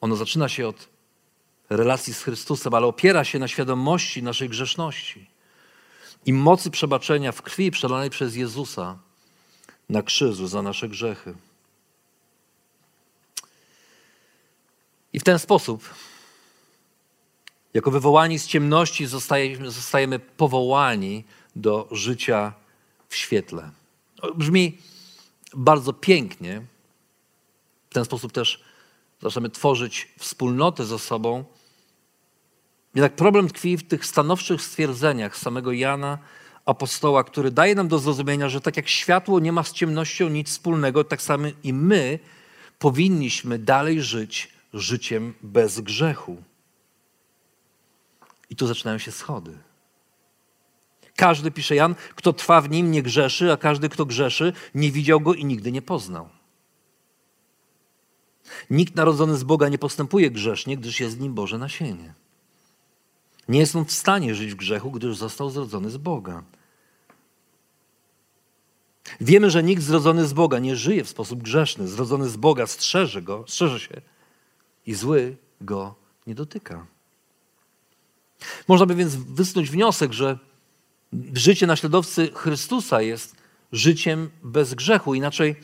ono 0.00 0.16
zaczyna 0.16 0.48
się 0.48 0.68
od 0.68 0.88
relacji 1.70 2.14
z 2.14 2.22
Chrystusem, 2.22 2.74
ale 2.74 2.86
opiera 2.86 3.24
się 3.24 3.38
na 3.38 3.48
świadomości 3.48 4.22
naszej 4.22 4.48
grzeszności 4.48 5.26
i 6.26 6.32
mocy 6.32 6.70
przebaczenia 6.70 7.32
w 7.32 7.42
krwi 7.42 7.70
przelanej 7.70 8.10
przez 8.10 8.36
Jezusa 8.36 8.98
na 9.88 10.02
krzyżu 10.02 10.46
za 10.46 10.62
nasze 10.62 10.88
grzechy. 10.88 11.34
I 15.12 15.20
w 15.20 15.24
ten 15.24 15.38
sposób, 15.38 15.94
jako 17.74 17.90
wywołani 17.90 18.38
z 18.38 18.46
ciemności, 18.46 19.06
zostajemy, 19.06 19.70
zostajemy 19.70 20.18
powołani 20.18 21.24
do 21.56 21.88
życia 21.90 22.52
w 23.08 23.16
świetle. 23.16 23.70
Brzmi 24.34 24.78
bardzo 25.54 25.92
pięknie. 25.92 26.62
W 27.90 27.94
ten 27.94 28.04
sposób 28.04 28.32
też 28.32 28.64
zaczynamy 29.22 29.50
tworzyć 29.50 30.08
wspólnotę 30.18 30.84
ze 30.84 30.98
sobą. 30.98 31.44
Jednak 32.94 33.16
problem 33.16 33.48
tkwi 33.48 33.76
w 33.76 33.88
tych 33.88 34.06
stanowczych 34.06 34.62
stwierdzeniach 34.62 35.36
samego 35.36 35.72
Jana, 35.72 36.18
apostoła, 36.64 37.24
który 37.24 37.50
daje 37.50 37.74
nam 37.74 37.88
do 37.88 37.98
zrozumienia, 37.98 38.48
że 38.48 38.60
tak 38.60 38.76
jak 38.76 38.88
światło 38.88 39.40
nie 39.40 39.52
ma 39.52 39.62
z 39.64 39.72
ciemnością 39.72 40.28
nic 40.28 40.48
wspólnego, 40.48 41.04
tak 41.04 41.22
samo 41.22 41.48
i 41.64 41.72
my 41.72 42.18
powinniśmy 42.78 43.58
dalej 43.58 44.02
żyć 44.02 44.52
życiem 44.74 45.34
bez 45.42 45.80
grzechu. 45.80 46.42
I 48.50 48.56
tu 48.56 48.66
zaczynają 48.66 48.98
się 48.98 49.12
schody. 49.12 49.58
Każdy, 51.18 51.50
pisze 51.50 51.74
Jan, 51.74 51.94
kto 52.14 52.32
trwa 52.32 52.60
w 52.60 52.70
nim, 52.70 52.90
nie 52.90 53.02
grzeszy, 53.02 53.52
a 53.52 53.56
każdy, 53.56 53.88
kto 53.88 54.06
grzeszy, 54.06 54.52
nie 54.74 54.92
widział 54.92 55.20
go 55.20 55.34
i 55.34 55.44
nigdy 55.44 55.72
nie 55.72 55.82
poznał. 55.82 56.28
Nikt 58.70 58.94
narodzony 58.96 59.36
z 59.36 59.44
Boga 59.44 59.68
nie 59.68 59.78
postępuje 59.78 60.30
grzesznie, 60.30 60.76
gdyż 60.76 61.00
jest 61.00 61.18
w 61.18 61.20
nim 61.20 61.34
Boże 61.34 61.58
nasienie. 61.58 62.14
Nie 63.48 63.58
jest 63.58 63.76
on 63.76 63.84
w 63.84 63.92
stanie 63.92 64.34
żyć 64.34 64.52
w 64.52 64.56
grzechu, 64.56 64.90
gdyż 64.90 65.16
został 65.16 65.50
zrodzony 65.50 65.90
z 65.90 65.96
Boga. 65.96 66.42
Wiemy, 69.20 69.50
że 69.50 69.62
nikt 69.62 69.82
zrodzony 69.82 70.26
z 70.26 70.32
Boga 70.32 70.58
nie 70.58 70.76
żyje 70.76 71.04
w 71.04 71.08
sposób 71.08 71.42
grzeszny. 71.42 71.88
Zrodzony 71.88 72.28
z 72.28 72.36
Boga 72.36 72.66
strzeże 72.66 73.22
go, 73.22 73.44
strzeże 73.48 73.80
się 73.80 74.00
i 74.86 74.94
zły 74.94 75.36
go 75.60 75.94
nie 76.26 76.34
dotyka. 76.34 76.86
Można 78.68 78.86
by 78.86 78.94
więc 78.94 79.14
wysnuć 79.14 79.70
wniosek, 79.70 80.12
że 80.12 80.47
życie 81.32 81.66
naśladowcy 81.66 82.30
Chrystusa 82.34 83.02
jest 83.02 83.36
życiem 83.72 84.30
bez 84.42 84.74
grzechu. 84.74 85.14
Inaczej 85.14 85.56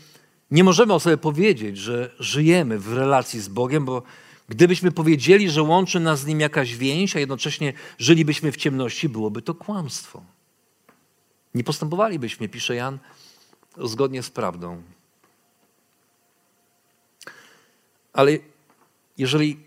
nie 0.51 0.65
możemy 0.65 0.95
o 0.95 1.01
sobie 1.01 1.17
powiedzieć, 1.17 1.79
że 1.79 2.15
żyjemy 2.19 2.79
w 2.79 2.93
relacji 2.93 3.41
z 3.41 3.49
Bogiem, 3.49 3.85
bo 3.85 4.03
gdybyśmy 4.49 4.93
powiedzieli, 4.93 5.51
że 5.51 5.63
łączy 5.63 6.01
nas 6.01 6.21
z 6.21 6.27
Nim 6.27 6.41
jakaś 6.41 6.77
więź, 6.77 7.17
a 7.17 7.21
jednocześnie 7.21 7.73
żylibyśmy 7.99 8.53
w 8.53 8.57
ciemności, 8.57 9.09
byłoby 9.09 9.43
to 9.43 9.55
kłamstwo. 9.55 10.23
Nie 11.55 11.65
postępowalibyśmy, 11.65 12.49
pisze 12.49 12.75
Jan, 12.75 12.99
zgodnie 13.79 14.23
z 14.23 14.31
prawdą. 14.31 14.83
Ale 18.13 18.39
jeżeli 19.19 19.61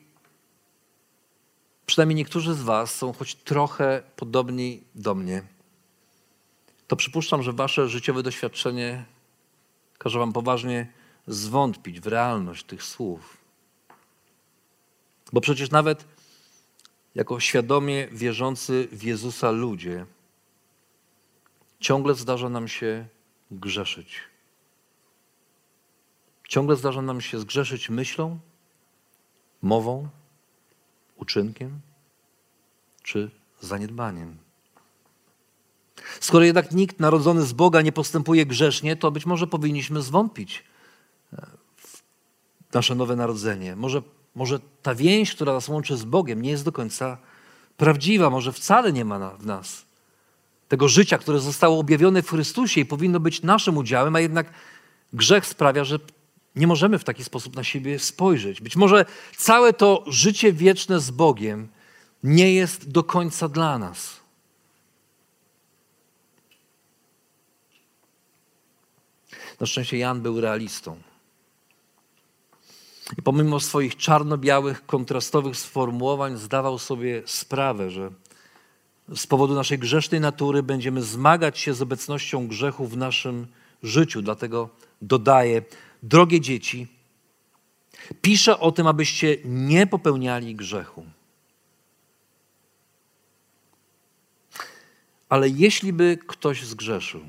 przynajmniej 1.85 2.15
niektórzy 2.15 2.53
z 2.53 2.61
Was 2.61 2.95
są 2.95 3.13
choć 3.13 3.35
trochę 3.35 4.03
podobni 4.15 4.83
do 4.95 5.15
mnie, 5.15 5.43
to 6.88 6.95
przypuszczam, 6.95 7.43
że 7.43 7.54
Wasze 7.54 7.89
życiowe 7.89 8.23
doświadczenie 8.23 9.06
każe 9.97 10.19
Wam 10.19 10.34
poważnie 10.34 10.91
zwątpić 11.28 12.00
w 12.00 12.08
realność 12.08 12.63
tych 12.63 12.84
słów. 12.84 13.38
Bo 15.34 15.41
przecież 15.41 15.71
nawet 15.71 16.06
jako 17.15 17.39
świadomie 17.39 18.08
wierzący 18.12 18.88
w 18.91 19.04
Jezusa 19.04 19.52
ludzie, 19.52 20.06
ciągle 21.80 22.15
zdarza 22.15 22.50
nam 22.50 22.67
się 22.67 23.08
grzeszyć. 23.52 24.19
Ciągle 26.47 26.76
zdarza 26.76 27.02
nam 27.02 27.21
się 27.21 27.39
zgrzeszyć 27.39 27.89
myślą, 27.89 28.39
mową, 29.62 30.10
uczynkiem 31.15 31.82
czy 33.04 33.32
zaniedbaniem. 33.62 34.46
Skoro 36.20 36.46
jednak 36.46 36.72
nikt 36.72 37.00
narodzony 37.00 37.46
z 37.46 37.54
Boga 37.54 37.82
nie 37.82 37.91
postępuje 37.91 38.46
grzesznie, 38.46 38.96
to 38.96 39.12
być 39.12 39.26
może 39.26 39.48
powinniśmy 39.48 40.02
zwątpić 40.02 40.63
e, 41.34 41.48
w 41.78 42.74
nasze 42.74 42.96
nowe 42.96 43.15
narodzenie. 43.15 43.76
Może, 43.76 44.02
może 44.36 44.60
ta 44.82 44.96
więź, 44.96 45.36
która 45.36 45.54
nas 45.54 45.67
łączy 45.67 45.98
z 45.98 46.04
Bogiem, 46.04 46.41
nie 46.41 46.50
jest 46.50 46.65
do 46.65 46.72
końca 46.72 47.17
prawdziwa, 47.78 48.30
może 48.30 48.54
wcale 48.54 48.93
nie 48.93 49.06
ma 49.06 49.30
w 49.30 49.46
nas 49.46 49.88
tego 50.67 50.88
życia, 50.88 51.17
które 51.17 51.39
zostało 51.39 51.80
objawione 51.80 52.22
w 52.22 52.30
Chrystusie 52.30 52.82
i 52.82 52.86
powinno 52.86 53.20
być 53.20 53.43
naszym 53.43 53.78
udziałem, 53.78 54.15
a 54.15 54.20
jednak 54.20 54.52
grzech 55.13 55.46
sprawia, 55.46 55.84
że 55.84 56.00
nie 56.56 56.67
możemy 56.67 57.00
w 57.00 57.04
taki 57.04 57.24
sposób 57.24 57.56
na 57.56 57.63
siebie 57.63 58.00
spojrzeć. 58.00 58.62
Być 58.62 58.76
może 58.76 59.06
całe 59.38 59.74
to 59.74 60.04
życie 60.08 60.54
wieczne 60.54 61.00
z 61.00 61.12
Bogiem 61.12 61.67
nie 62.24 62.54
jest 62.54 62.91
do 62.91 63.04
końca 63.04 63.50
dla 63.50 63.80
nas. 63.80 64.16
Na 69.60 69.67
szczęście 69.67 69.98
Jan 69.98 70.22
był 70.22 70.41
realistą. 70.41 70.98
I 73.17 73.22
pomimo 73.22 73.60
swoich 73.60 73.96
czarno-białych, 73.96 74.86
kontrastowych 74.86 75.58
sformułowań, 75.58 76.38
zdawał 76.38 76.80
sobie 76.80 77.24
sprawę, 77.26 77.91
że 77.91 78.12
z 79.15 79.28
powodu 79.28 79.54
naszej 79.54 79.80
grzesznej 79.80 80.22
natury 80.22 80.63
będziemy 80.63 81.02
zmagać 81.02 81.60
się 81.60 81.74
z 81.74 81.82
obecnością 81.82 82.48
grzechu 82.48 82.88
w 82.88 82.98
naszym 82.98 83.48
życiu. 83.84 84.22
Dlatego 84.22 84.70
dodaje: 85.02 85.62
Drogie 86.04 86.41
dzieci, 86.41 86.88
piszę 88.22 88.60
o 88.60 88.72
tym, 88.72 88.88
abyście 88.88 89.38
nie 89.46 89.88
popełniali 89.88 90.56
grzechu. 90.56 91.06
Ale 95.30 95.50
jeśli 95.50 95.93
by 95.93 96.17
ktoś 96.28 96.65
zgrzeszył, 96.65 97.22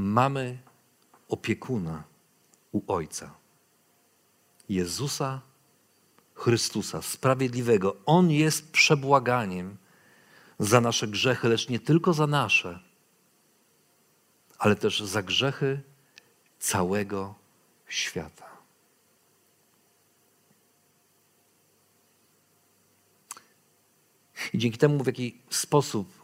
mamy 0.00 0.58
opiekuna 1.28 2.02
u 2.72 2.92
Ojca. 2.92 3.34
Jezusa 4.68 5.40
Chrystusa, 6.34 7.02
sprawiedliwego. 7.02 7.96
On 8.06 8.30
jest 8.30 8.72
przebłaganiem 8.72 9.76
za 10.58 10.80
nasze 10.80 11.08
grzechy, 11.08 11.48
lecz 11.48 11.68
nie 11.68 11.80
tylko 11.80 12.12
za 12.12 12.26
nasze, 12.26 12.80
ale 14.58 14.76
też 14.76 15.00
za 15.00 15.22
grzechy 15.22 15.82
całego 16.58 17.34
świata. 17.88 18.50
I 24.52 24.58
dzięki 24.58 24.78
temu, 24.78 25.04
w 25.04 25.06
jaki 25.06 25.42
sposób 25.50 26.19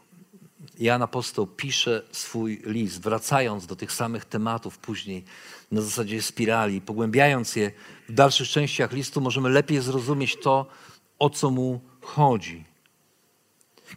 Jan 0.79 1.01
Apostoł 1.01 1.47
pisze 1.47 2.03
swój 2.11 2.61
list, 2.65 3.01
wracając 3.01 3.65
do 3.65 3.75
tych 3.75 3.91
samych 3.91 4.25
tematów 4.25 4.77
później 4.77 5.23
na 5.71 5.81
zasadzie 5.81 6.21
spirali, 6.21 6.81
pogłębiając 6.81 7.55
je 7.55 7.71
w 8.09 8.13
dalszych 8.13 8.49
częściach 8.49 8.91
listu, 8.91 9.21
możemy 9.21 9.49
lepiej 9.49 9.81
zrozumieć 9.81 10.35
to, 10.35 10.65
o 11.19 11.29
co 11.29 11.51
mu 11.51 11.81
chodzi. 12.01 12.63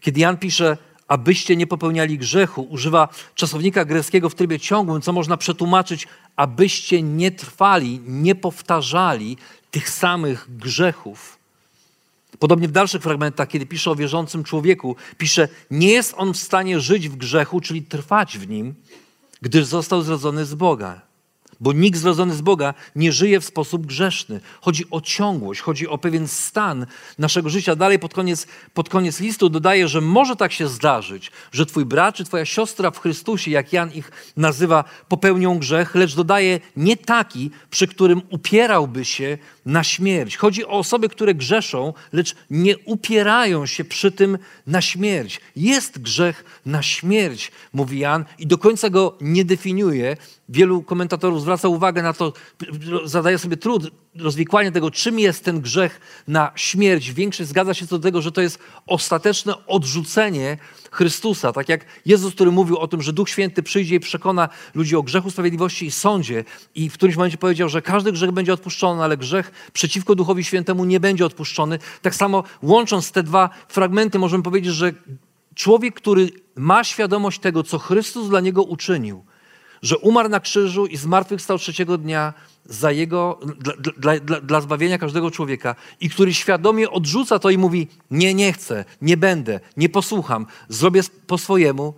Kiedy 0.00 0.20
Jan 0.20 0.36
pisze, 0.36 0.76
abyście 1.08 1.56
nie 1.56 1.66
popełniali 1.66 2.18
grzechu, 2.18 2.62
używa 2.62 3.08
czasownika 3.34 3.84
greckiego 3.84 4.30
w 4.30 4.34
trybie 4.34 4.60
ciągłym, 4.60 5.02
co 5.02 5.12
można 5.12 5.36
przetłumaczyć, 5.36 6.06
abyście 6.36 7.02
nie 7.02 7.30
trwali, 7.30 8.00
nie 8.06 8.34
powtarzali 8.34 9.36
tych 9.70 9.90
samych 9.90 10.56
grzechów. 10.56 11.39
Podobnie 12.40 12.68
w 12.68 12.72
dalszych 12.72 13.02
fragmentach, 13.02 13.48
kiedy 13.48 13.66
pisze 13.66 13.90
o 13.90 13.96
wierzącym 13.96 14.44
człowieku, 14.44 14.96
pisze: 15.18 15.48
Nie 15.70 15.90
jest 15.90 16.14
on 16.16 16.34
w 16.34 16.36
stanie 16.36 16.80
żyć 16.80 17.08
w 17.08 17.16
grzechu, 17.16 17.60
czyli 17.60 17.82
trwać 17.82 18.38
w 18.38 18.48
nim, 18.48 18.74
gdyż 19.42 19.64
został 19.66 20.02
zrodzony 20.02 20.44
z 20.44 20.54
Boga 20.54 21.09
bo 21.60 21.72
nikt 21.72 21.98
zrodzony 21.98 22.34
z 22.34 22.40
Boga 22.40 22.74
nie 22.96 23.12
żyje 23.12 23.40
w 23.40 23.44
sposób 23.44 23.86
grzeszny. 23.86 24.40
Chodzi 24.60 24.84
o 24.90 25.00
ciągłość, 25.00 25.60
chodzi 25.60 25.88
o 25.88 25.98
pewien 25.98 26.28
stan 26.28 26.86
naszego 27.18 27.50
życia. 27.50 27.76
Dalej 27.76 27.98
pod 27.98 28.14
koniec, 28.14 28.46
pod 28.74 28.88
koniec 28.88 29.20
listu 29.20 29.48
dodaje, 29.48 29.88
że 29.88 30.00
może 30.00 30.36
tak 30.36 30.52
się 30.52 30.68
zdarzyć, 30.68 31.32
że 31.52 31.66
twój 31.66 31.84
brat 31.84 32.14
czy 32.14 32.24
twoja 32.24 32.44
siostra 32.44 32.90
w 32.90 32.98
Chrystusie, 32.98 33.50
jak 33.50 33.72
Jan 33.72 33.92
ich 33.92 34.12
nazywa, 34.36 34.84
popełnią 35.08 35.58
grzech, 35.58 35.94
lecz 35.94 36.14
dodaje 36.14 36.60
nie 36.76 36.96
taki, 36.96 37.50
przy 37.70 37.86
którym 37.86 38.22
upierałby 38.30 39.04
się 39.04 39.38
na 39.66 39.84
śmierć. 39.84 40.36
Chodzi 40.36 40.64
o 40.64 40.68
osoby, 40.68 41.08
które 41.08 41.34
grzeszą, 41.34 41.94
lecz 42.12 42.36
nie 42.50 42.78
upierają 42.78 43.66
się 43.66 43.84
przy 43.84 44.12
tym 44.12 44.38
na 44.66 44.80
śmierć. 44.80 45.40
Jest 45.56 46.02
grzech 46.02 46.60
na 46.66 46.82
śmierć, 46.82 47.52
mówi 47.72 47.98
Jan, 47.98 48.24
i 48.38 48.46
do 48.46 48.58
końca 48.58 48.90
go 48.90 49.18
nie 49.20 49.44
definiuje. 49.44 50.16
Wielu 50.50 50.82
komentatorów 50.82 51.40
zwraca 51.40 51.68
uwagę 51.68 52.02
na 52.02 52.12
to, 52.12 52.32
zadaje 53.04 53.38
sobie 53.38 53.56
trud 53.56 53.90
rozwikłania 54.18 54.70
tego, 54.70 54.90
czym 54.90 55.18
jest 55.18 55.44
ten 55.44 55.60
grzech 55.60 56.00
na 56.28 56.52
śmierć. 56.54 57.12
Większość 57.12 57.48
zgadza 57.48 57.74
się 57.74 57.86
co 57.86 57.98
do 57.98 58.02
tego, 58.02 58.22
że 58.22 58.32
to 58.32 58.40
jest 58.40 58.58
ostateczne 58.86 59.66
odrzucenie 59.66 60.58
Chrystusa. 60.90 61.52
Tak 61.52 61.68
jak 61.68 61.84
Jezus, 62.06 62.34
który 62.34 62.50
mówił 62.50 62.76
o 62.76 62.88
tym, 62.88 63.02
że 63.02 63.12
Duch 63.12 63.28
Święty 63.28 63.62
przyjdzie 63.62 63.96
i 63.96 64.00
przekona 64.00 64.48
ludzi 64.74 64.96
o 64.96 65.02
grzechu, 65.02 65.30
sprawiedliwości 65.30 65.86
i 65.86 65.90
sądzie. 65.90 66.44
I 66.74 66.90
w 66.90 66.94
którymś 66.94 67.16
momencie 67.16 67.38
powiedział, 67.38 67.68
że 67.68 67.82
każdy 67.82 68.12
grzech 68.12 68.30
będzie 68.30 68.52
odpuszczony, 68.52 69.02
ale 69.02 69.16
grzech 69.16 69.70
przeciwko 69.72 70.14
Duchowi 70.14 70.44
Świętemu 70.44 70.84
nie 70.84 71.00
będzie 71.00 71.26
odpuszczony. 71.26 71.78
Tak 72.02 72.14
samo 72.14 72.44
łącząc 72.62 73.12
te 73.12 73.22
dwa 73.22 73.50
fragmenty, 73.68 74.18
możemy 74.18 74.42
powiedzieć, 74.42 74.74
że 74.74 74.92
człowiek, 75.54 75.94
który 75.94 76.30
ma 76.56 76.84
świadomość 76.84 77.40
tego, 77.40 77.62
co 77.62 77.78
Chrystus 77.78 78.28
dla 78.28 78.40
niego 78.40 78.62
uczynił, 78.62 79.24
że 79.82 79.98
umarł 79.98 80.28
na 80.28 80.40
krzyżu 80.40 80.86
i 80.86 80.96
zmartwychwstał 80.96 81.58
trzeciego 81.58 81.98
dnia 81.98 82.34
za 82.64 82.92
jego, 82.92 83.40
dla, 83.96 84.18
dla, 84.20 84.40
dla, 84.40 84.60
zbawienia 84.60 84.98
każdego 84.98 85.30
człowieka 85.30 85.74
i 86.00 86.10
który 86.10 86.34
świadomie 86.34 86.90
odrzuca 86.90 87.38
to 87.38 87.50
i 87.50 87.58
mówi: 87.58 87.88
Nie, 88.10 88.34
nie 88.34 88.52
chcę, 88.52 88.84
nie 89.02 89.16
będę, 89.16 89.60
nie 89.76 89.88
posłucham, 89.88 90.46
zrobię 90.68 91.00
po 91.26 91.38
swojemu. 91.38 91.94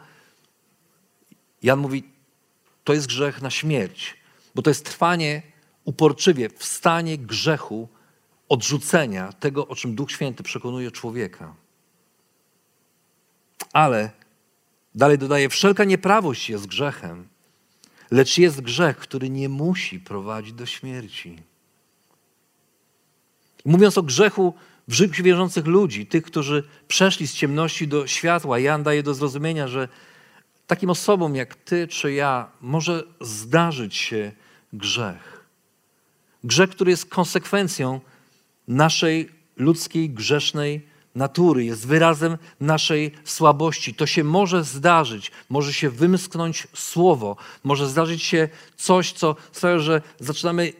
Jan 1.62 1.78
mówi: 1.78 2.04
To 2.84 2.92
jest 2.92 3.06
grzech 3.06 3.42
na 3.42 3.50
śmierć, 3.50 4.16
bo 4.54 4.62
to 4.62 4.70
jest 4.70 4.84
trwanie 4.84 5.42
uporczywie 5.84 6.48
w 6.48 6.64
stanie 6.64 7.18
grzechu, 7.18 7.88
odrzucenia 8.48 9.32
tego, 9.32 9.68
o 9.68 9.76
czym 9.76 9.94
Duch 9.94 10.10
Święty 10.10 10.42
przekonuje 10.42 10.90
człowieka. 10.90 11.54
Ale 13.72 14.10
dalej 14.94 15.18
dodaje: 15.18 15.48
Wszelka 15.48 15.84
nieprawość 15.84 16.50
jest 16.50 16.66
grzechem 16.66 17.31
Lecz 18.12 18.38
jest 18.38 18.60
grzech, 18.60 18.96
który 18.96 19.30
nie 19.30 19.48
musi 19.48 20.00
prowadzić 20.00 20.52
do 20.52 20.66
śmierci. 20.66 21.36
Mówiąc 23.64 23.98
o 23.98 24.02
grzechu 24.02 24.54
w 24.88 24.92
życiu 24.92 25.22
wierzących 25.22 25.66
ludzi, 25.66 26.06
tych, 26.06 26.24
którzy 26.24 26.62
przeszli 26.88 27.26
z 27.26 27.34
ciemności 27.34 27.88
do 27.88 28.06
światła, 28.06 28.58
Jan 28.58 28.82
daje 28.82 29.02
do 29.02 29.14
zrozumienia, 29.14 29.68
że 29.68 29.88
takim 30.66 30.90
osobom 30.90 31.36
jak 31.36 31.54
ty 31.54 31.88
czy 31.88 32.12
ja 32.12 32.48
może 32.60 33.04
zdarzyć 33.20 33.96
się 33.96 34.32
grzech. 34.72 35.44
Grzech, 36.44 36.70
który 36.70 36.90
jest 36.90 37.06
konsekwencją 37.06 38.00
naszej 38.68 39.28
ludzkiej, 39.56 40.10
grzesznej 40.10 40.86
natury, 41.14 41.64
jest 41.64 41.86
wyrazem 41.86 42.38
naszej 42.60 43.10
słabości. 43.24 43.94
To 43.94 44.06
się 44.06 44.24
może 44.24 44.64
zdarzyć, 44.64 45.30
może 45.50 45.72
się 45.72 45.90
wymsknąć 45.90 46.68
słowo, 46.74 47.36
może 47.64 47.88
zdarzyć 47.88 48.22
się 48.22 48.48
coś, 48.76 49.12
co 49.12 49.36
sprawia, 49.52 49.78
że 49.78 50.02
zaczynamy 50.20 50.72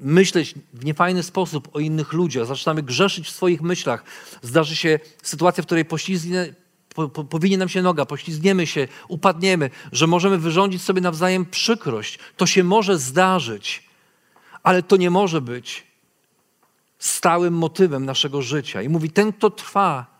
myśleć 0.00 0.54
w 0.74 0.84
niefajny 0.84 1.22
sposób 1.22 1.68
o 1.72 1.80
innych 1.80 2.12
ludziach, 2.12 2.46
zaczynamy 2.46 2.82
grzeszyć 2.82 3.26
w 3.26 3.30
swoich 3.30 3.62
myślach. 3.62 4.04
Zdarzy 4.42 4.76
się 4.76 4.98
sytuacja, 5.22 5.62
w 5.62 5.66
której 5.66 5.84
poślizgnie, 5.84 6.54
po, 6.94 7.08
po, 7.08 7.38
nam 7.58 7.68
się 7.68 7.82
noga, 7.82 8.06
poślizgniemy 8.06 8.66
się, 8.66 8.88
upadniemy, 9.08 9.70
że 9.92 10.06
możemy 10.06 10.38
wyrządzić 10.38 10.82
sobie 10.82 11.00
nawzajem 11.00 11.46
przykrość. 11.46 12.18
To 12.36 12.46
się 12.46 12.64
może 12.64 12.98
zdarzyć, 12.98 13.82
ale 14.62 14.82
to 14.82 14.96
nie 14.96 15.10
może 15.10 15.40
być 15.40 15.93
stałym 16.98 17.54
motywem 17.54 18.04
naszego 18.04 18.42
życia. 18.42 18.82
I 18.82 18.88
mówi, 18.88 19.10
ten, 19.10 19.32
kto 19.32 19.50
trwa 19.50 20.14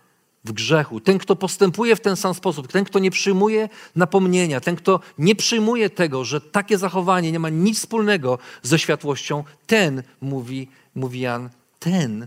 w 0.45 0.53
grzechu, 0.53 1.01
ten, 1.01 1.19
kto 1.19 1.37
postępuje 1.37 1.97
w 1.97 2.01
ten 2.01 2.17
sam 2.17 2.35
sposób, 2.35 2.69
ten, 2.69 2.85
kto 2.85 2.99
nie 2.99 3.11
przyjmuje 3.11 3.69
napomnienia, 3.97 4.61
ten, 4.61 4.77
kto 4.77 5.01
nie 5.19 5.37
przyjmuje 5.37 5.91
tego, 5.91 6.25
że 6.25 6.41
takie 6.41 6.79
zachowanie 6.79 7.33
nie 7.33 7.39
ma 7.39 7.49
nic 7.49 7.79
wspólnego 7.79 8.39
ze 8.63 8.79
światłością, 8.79 9.45
ten, 9.67 10.03
mówi, 10.21 10.69
mówi 10.95 11.21
Jan, 11.21 11.51
ten 11.79 12.27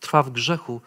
trwa 0.00 0.22
w 0.22 0.30
grzechu 0.30 0.80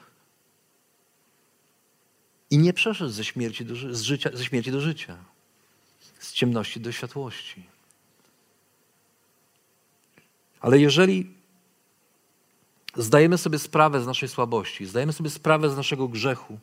i 2.50 2.58
nie 2.58 2.74
przeszedł 2.74 3.12
ze 3.12 3.24
śmierci 3.24 3.66
do, 3.66 3.76
z 3.96 4.02
życia, 4.02 4.30
ze 4.34 4.46
śmierci 4.46 4.72
do 4.72 4.82
życia, 4.82 5.18
z 6.20 6.34
ciemności 6.34 6.80
do 6.80 6.92
światłości. 6.92 7.64
Ale 10.60 10.80
jeżeli 10.80 11.34
zdajemy 12.98 13.38
sobie 13.38 13.60
sprawę 13.60 14.02
z 14.02 14.08
naszej 14.08 14.30
słabości, 14.30 14.86
zdajemy 14.86 15.14
sobie 15.14 15.30
sprawę 15.30 15.70
z 15.70 15.78
naszego 15.78 16.08
grzechu 16.08 16.58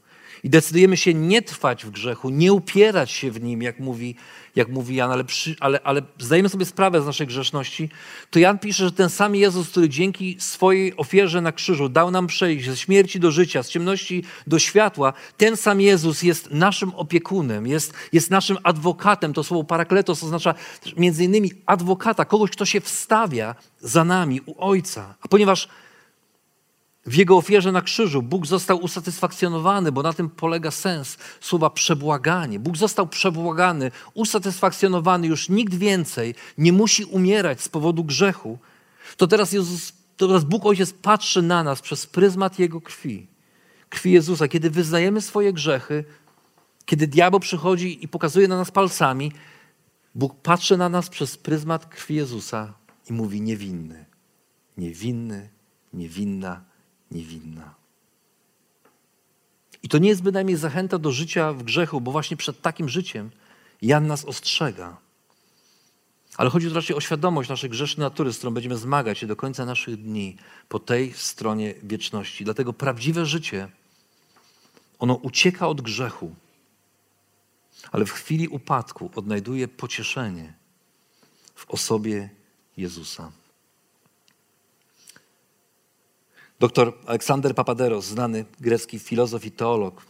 i 0.45 0.51
decydujemy 0.51 0.97
się 0.97 1.15
nie 1.15 1.43
trwać 1.43 1.85
w 1.85 1.91
grzechu, 1.91 2.31
nie 2.31 2.53
upierać 2.53 3.11
się 3.11 3.31
w 3.31 3.43
nim, 3.43 3.63
jak 3.63 3.81
mówi, 3.81 4.15
jak 4.57 4.69
mówi 4.69 4.97
Jan, 4.97 5.11
ale, 5.11 5.25
przy, 5.25 5.57
ale, 5.61 5.81
ale 5.85 6.03
zdajemy 6.19 6.49
sobie 6.49 6.65
sprawę 6.65 7.03
z 7.03 7.07
naszej 7.07 7.27
grzeszności, 7.27 7.89
to 8.31 8.39
Jan 8.39 8.59
pisze, 8.59 8.85
że 8.85 8.93
ten 8.93 9.11
sam 9.11 9.35
Jezus, 9.35 9.69
który 9.69 9.89
dzięki 9.89 10.37
swojej 10.39 10.97
ofierze 10.97 11.41
na 11.41 11.53
krzyżu 11.53 11.89
dał 11.89 12.11
nam 12.11 12.27
przejść 12.27 12.67
ze 12.67 12.77
śmierci 12.77 13.21
do 13.21 13.31
życia, 13.31 13.63
z 13.63 13.69
ciemności 13.69 14.25
do 14.47 14.59
światła, 14.59 15.13
ten 15.37 15.57
sam 15.57 15.81
Jezus 15.81 16.23
jest 16.23 16.51
naszym 16.51 16.95
opiekunem, 16.95 17.67
jest, 17.67 17.95
jest 18.13 18.31
naszym 18.31 18.59
adwokatem. 18.63 19.33
To 19.33 19.45
słowo 19.45 19.65
parakletos 19.65 20.25
oznacza 20.25 20.55
między 20.97 21.25
innymi 21.25 21.53
adwokata, 21.67 22.25
kogoś, 22.25 22.51
kto 22.51 22.65
się 22.65 22.81
wstawia 22.81 23.55
za 23.81 24.05
nami 24.05 24.41
u 24.47 24.55
Ojca. 24.59 25.15
A 25.23 25.29
ponieważ 25.29 25.69
w 27.11 27.15
Jego 27.15 27.37
ofierze 27.37 27.73
na 27.73 27.83
krzyżu 27.83 28.23
Bóg 28.23 28.47
został 28.47 28.79
usatysfakcjonowany, 28.79 29.93
bo 29.93 30.03
na 30.03 30.13
tym 30.13 30.31
polega 30.31 30.71
sens 30.71 31.19
słowa 31.41 31.71
przebłaganie. 31.71 32.59
Bóg 32.59 32.77
został 32.77 33.07
przebłagany, 33.07 33.91
usatysfakcjonowany, 34.15 35.27
już 35.27 35.49
nikt 35.49 35.75
więcej 35.75 36.35
nie 36.59 36.73
musi 36.73 37.05
umierać 37.05 37.61
z 37.61 37.69
powodu 37.69 38.05
grzechu. 38.05 38.59
To 39.17 39.27
teraz, 39.27 39.53
Jezus, 39.53 39.93
to 40.17 40.27
teraz 40.27 40.45
Bóg 40.45 40.67
Ojciec 40.67 40.93
patrzy 40.93 41.43
na 41.43 41.65
nas 41.65 41.81
przez 41.81 42.07
pryzmat 42.07 42.59
Jego 42.59 42.81
krwi, 42.81 43.27
krwi 43.89 44.13
Jezusa. 44.13 44.49
Kiedy 44.49 44.71
wyznajemy 44.71 45.21
swoje 45.21 45.53
grzechy, 45.53 46.05
kiedy 46.85 47.07
diabeł 47.07 47.41
przychodzi 47.41 48.05
i 48.05 48.09
pokazuje 48.09 48.49
na 48.49 48.57
nas 48.57 48.71
palcami, 48.71 49.33
Bóg 50.15 50.35
patrzy 50.43 50.77
na 50.77 50.89
nas 50.89 51.09
przez 51.09 51.37
pryzmat 51.37 51.87
krwi 51.87 52.15
Jezusa 52.15 52.75
i 53.11 53.13
mówi 53.13 53.41
niewinny, 53.41 54.05
niewinny, 54.77 55.49
niewinna 55.93 56.70
niewinna. 57.11 57.75
I 59.83 59.89
to 59.89 59.99
nie 59.99 60.09
jest 60.09 60.23
bynajmniej 60.23 60.57
zachęta 60.57 60.99
do 60.99 61.13
życia 61.13 61.53
w 61.53 61.63
grzechu, 61.63 62.01
bo 62.01 62.13
właśnie 62.13 62.37
przed 62.37 62.63
takim 62.63 62.89
życiem 62.89 63.31
Jan 63.83 64.07
nas 64.07 64.25
ostrzega. 64.25 64.97
Ale 66.37 66.51
chodzi 66.51 66.69
tu 66.69 66.75
raczej 66.75 66.97
o 66.97 67.01
świadomość 67.01 67.51
naszej 67.51 67.71
grzesznej 67.71 68.05
natury, 68.05 68.33
z 68.33 68.37
którą 68.37 68.55
będziemy 68.55 68.77
zmagać 68.77 69.19
się 69.19 69.27
do 69.27 69.37
końca 69.37 69.65
naszych 69.65 69.97
dni 69.97 70.37
po 70.69 70.79
tej 70.79 71.13
stronie 71.13 71.75
wieczności. 71.83 72.45
Dlatego 72.45 72.73
prawdziwe 72.73 73.27
życie, 73.27 73.69
ono 74.99 75.15
ucieka 75.15 75.69
od 75.69 75.81
grzechu, 75.81 76.35
ale 77.93 78.05
w 78.05 78.13
chwili 78.13 78.49
upadku 78.49 79.11
odnajduje 79.15 79.69
pocieszenie 79.69 80.55
w 81.55 81.71
osobie 81.71 82.31
Jezusa. 82.77 83.33
Doktor 86.61 86.93
Aleksander 87.07 87.55
Papaderos, 87.55 88.05
znany 88.05 88.45
grecki 88.61 88.99
filozof 88.99 89.45
i 89.45 89.51
teolog, 89.51 90.03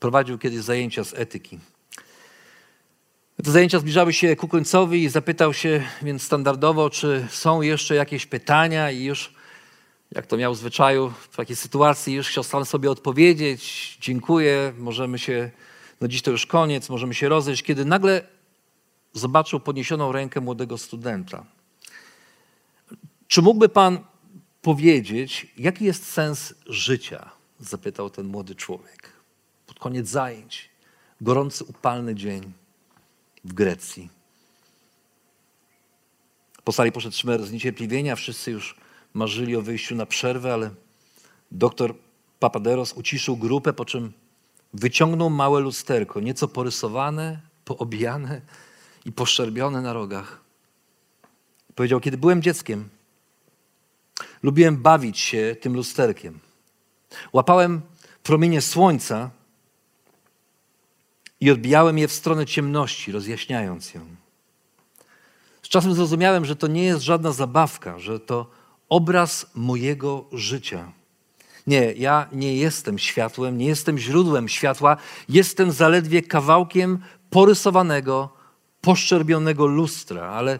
prowadził 0.00 0.38
kiedyś 0.38 0.60
zajęcia 0.60 1.04
z 1.04 1.14
etyki. 1.14 1.58
Te 3.44 3.50
zajęcia 3.50 3.78
zbliżały 3.78 4.12
się 4.12 4.36
ku 4.36 4.48
końcowi 4.48 5.02
i 5.02 5.08
zapytał 5.08 5.54
się 5.54 5.84
więc 6.02 6.22
standardowo, 6.22 6.90
czy 6.90 7.26
są 7.30 7.62
jeszcze 7.62 7.94
jakieś 7.94 8.26
pytania 8.26 8.90
i 8.90 9.04
już, 9.04 9.34
jak 10.12 10.26
to 10.26 10.36
miał 10.36 10.54
w 10.54 10.58
zwyczaju 10.58 11.12
w 11.30 11.36
takiej 11.36 11.56
sytuacji, 11.56 12.14
już 12.14 12.28
chciał 12.28 12.44
sam 12.44 12.64
sobie 12.64 12.90
odpowiedzieć. 12.90 13.96
Dziękuję, 14.00 14.72
możemy 14.78 15.18
się, 15.18 15.50
no 16.00 16.08
dziś 16.08 16.22
to 16.22 16.30
już 16.30 16.46
koniec, 16.46 16.88
możemy 16.88 17.14
się 17.14 17.28
rozejść, 17.28 17.62
kiedy 17.62 17.84
nagle 17.84 18.26
zobaczył 19.12 19.60
podniesioną 19.60 20.12
rękę 20.12 20.40
młodego 20.40 20.78
studenta. 20.78 21.44
Czy 23.28 23.42
mógłby 23.42 23.68
pan 23.68 24.11
powiedzieć, 24.62 25.46
jaki 25.58 25.84
jest 25.84 26.12
sens 26.12 26.54
życia? 26.66 27.30
Zapytał 27.60 28.10
ten 28.10 28.26
młody 28.26 28.54
człowiek. 28.54 29.12
Pod 29.66 29.78
koniec 29.78 30.08
zajęć, 30.08 30.70
gorący, 31.20 31.64
upalny 31.64 32.14
dzień 32.14 32.52
w 33.44 33.52
Grecji. 33.52 34.08
Po 36.64 36.72
sali 36.72 36.92
poszedł 36.92 37.16
szmer 37.16 37.46
z 37.46 37.52
niecierpliwienia, 37.52 38.16
wszyscy 38.16 38.50
już 38.50 38.76
marzyli 39.14 39.56
o 39.56 39.62
wyjściu 39.62 39.94
na 39.94 40.06
przerwę, 40.06 40.54
ale 40.54 40.70
doktor 41.50 41.94
Papaderos 42.38 42.92
uciszył 42.92 43.36
grupę, 43.36 43.72
po 43.72 43.84
czym 43.84 44.12
wyciągnął 44.74 45.30
małe 45.30 45.60
lusterko, 45.60 46.20
nieco 46.20 46.48
porysowane, 46.48 47.40
poobijane 47.64 48.40
i 49.04 49.12
poszczerbione 49.12 49.82
na 49.82 49.92
rogach. 49.92 50.40
Powiedział, 51.74 52.00
kiedy 52.00 52.18
byłem 52.18 52.42
dzieckiem, 52.42 52.88
Lubiłem 54.42 54.76
bawić 54.76 55.18
się 55.18 55.56
tym 55.60 55.74
lusterkiem. 55.74 56.38
Łapałem 57.32 57.80
promienie 58.22 58.60
słońca 58.60 59.30
i 61.40 61.50
odbijałem 61.50 61.98
je 61.98 62.08
w 62.08 62.12
stronę 62.12 62.46
ciemności, 62.46 63.12
rozjaśniając 63.12 63.94
ją. 63.94 64.00
Z 65.62 65.68
czasem 65.68 65.94
zrozumiałem, 65.94 66.44
że 66.44 66.56
to 66.56 66.66
nie 66.66 66.84
jest 66.84 67.02
żadna 67.02 67.32
zabawka, 67.32 67.98
że 67.98 68.20
to 68.20 68.50
obraz 68.88 69.46
mojego 69.54 70.24
życia. 70.32 70.92
Nie, 71.66 71.92
ja 71.92 72.28
nie 72.32 72.56
jestem 72.56 72.98
światłem, 72.98 73.58
nie 73.58 73.66
jestem 73.66 73.98
źródłem 73.98 74.48
światła, 74.48 74.96
jestem 75.28 75.72
zaledwie 75.72 76.22
kawałkiem 76.22 76.98
porysowanego, 77.30 78.30
poszczerbionego 78.80 79.66
lustra, 79.66 80.28
ale 80.28 80.58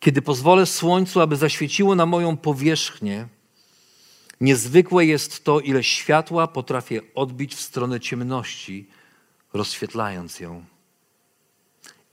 kiedy 0.00 0.22
pozwolę 0.22 0.66
słońcu, 0.66 1.20
aby 1.20 1.36
zaświeciło 1.36 1.94
na 1.94 2.06
moją 2.06 2.36
powierzchnię, 2.36 3.28
niezwykłe 4.40 5.06
jest 5.06 5.44
to, 5.44 5.60
ile 5.60 5.84
światła 5.84 6.46
potrafię 6.46 7.00
odbić 7.14 7.54
w 7.54 7.60
stronę 7.60 8.00
ciemności, 8.00 8.88
rozświetlając 9.52 10.40
ją. 10.40 10.64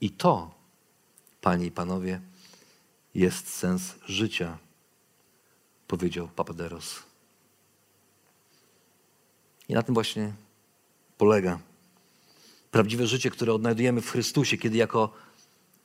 I 0.00 0.10
to, 0.10 0.54
panie 1.40 1.66
i 1.66 1.70
panowie, 1.70 2.20
jest 3.14 3.54
sens 3.54 3.94
życia, 4.06 4.58
powiedział 5.86 6.28
Papaderos. 6.28 7.02
I 9.68 9.74
na 9.74 9.82
tym 9.82 9.94
właśnie 9.94 10.32
polega 11.18 11.58
prawdziwe 12.70 13.06
życie, 13.06 13.30
które 13.30 13.54
odnajdujemy 13.54 14.00
w 14.00 14.10
Chrystusie, 14.10 14.58
kiedy 14.58 14.76
jako 14.76 15.12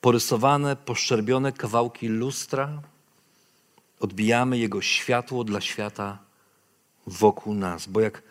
porysowane, 0.01 0.75
poszczerbione 0.75 1.51
kawałki 1.51 2.07
lustra, 2.07 2.81
odbijamy 3.99 4.57
Jego 4.57 4.81
światło 4.81 5.43
dla 5.43 5.61
świata 5.61 6.17
wokół 7.07 7.53
nas. 7.53 7.87
Bo 7.87 7.99
jak 8.01 8.23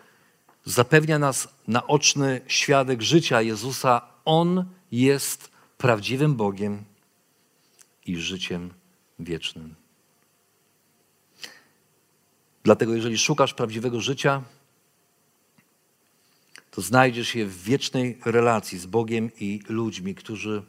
zapewnia 0.65 1.19
nas 1.19 1.49
naoczny 1.69 2.41
świadek 2.47 3.03
życia 3.03 3.43
Jezusa, 3.43 4.03
On 4.25 4.65
jest 4.93 5.51
prawdziwym 5.79 6.35
Bogiem 6.35 6.85
i 8.07 8.17
życiem 8.17 8.71
wiecznym. 9.19 9.75
Dlatego, 12.65 12.95
jeżeli 12.95 13.19
szukasz 13.19 13.55
prawdziwego 13.55 14.01
życia, 14.01 14.43
to 16.71 16.83
znajdziesz 16.83 17.35
je 17.35 17.47
w 17.47 17.63
wiecznej 17.63 18.19
relacji 18.25 18.79
z 18.79 18.87
Bogiem 18.87 19.31
i 19.41 19.61
ludźmi, 19.69 20.15
którzy 20.15 20.63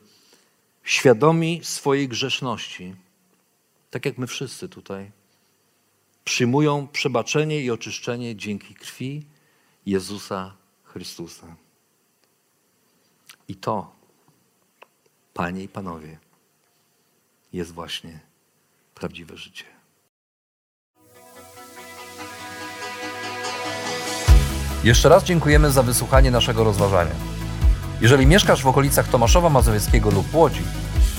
świadomi 0.83 1.59
swojej 1.63 2.07
grzeszności, 2.07 2.95
tak 3.89 4.05
jak 4.05 4.17
my 4.17 4.27
wszyscy 4.27 4.69
tutaj, 4.69 5.11
przyjmują 6.23 6.87
przebaczenie 6.87 7.61
i 7.61 7.71
oczyszczenie 7.71 8.35
dzięki 8.35 8.75
krwi 8.75 9.25
Jezusa 9.85 10.53
Chrystusa. 10.83 11.55
I 13.47 13.55
to, 13.55 13.95
panie 15.33 15.63
i 15.63 15.67
panowie, 15.67 16.17
jest 17.53 17.71
właśnie 17.71 18.19
prawdziwe 18.95 19.37
życie. 19.37 19.65
Jeszcze 24.83 25.09
raz 25.09 25.23
dziękujemy 25.23 25.71
za 25.71 25.83
wysłuchanie 25.83 26.31
naszego 26.31 26.63
rozważania. 26.63 27.30
Jeżeli 28.01 28.27
mieszkasz 28.27 28.63
w 28.63 28.67
okolicach 28.67 29.07
Tomaszowa 29.07 29.49
Mazowieckiego 29.49 30.11
lub 30.11 30.35
Łodzi, 30.35 30.61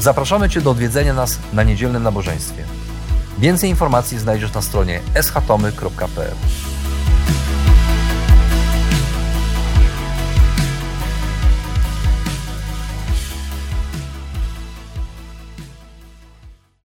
zapraszamy 0.01 0.51
Cię 0.51 0.61
do 0.61 0.71
odwiedzenia 0.71 1.15
nas 1.15 1.39
na 1.53 1.63
niedzielnym 1.63 2.03
nabożeństwie. 2.03 2.65
Więcej 3.39 3.71
informacji 3.71 4.19
znajdziesz 4.19 4.55
na 4.55 4.63
stronie 4.63 5.01
schatomy.pl. 5.23 6.35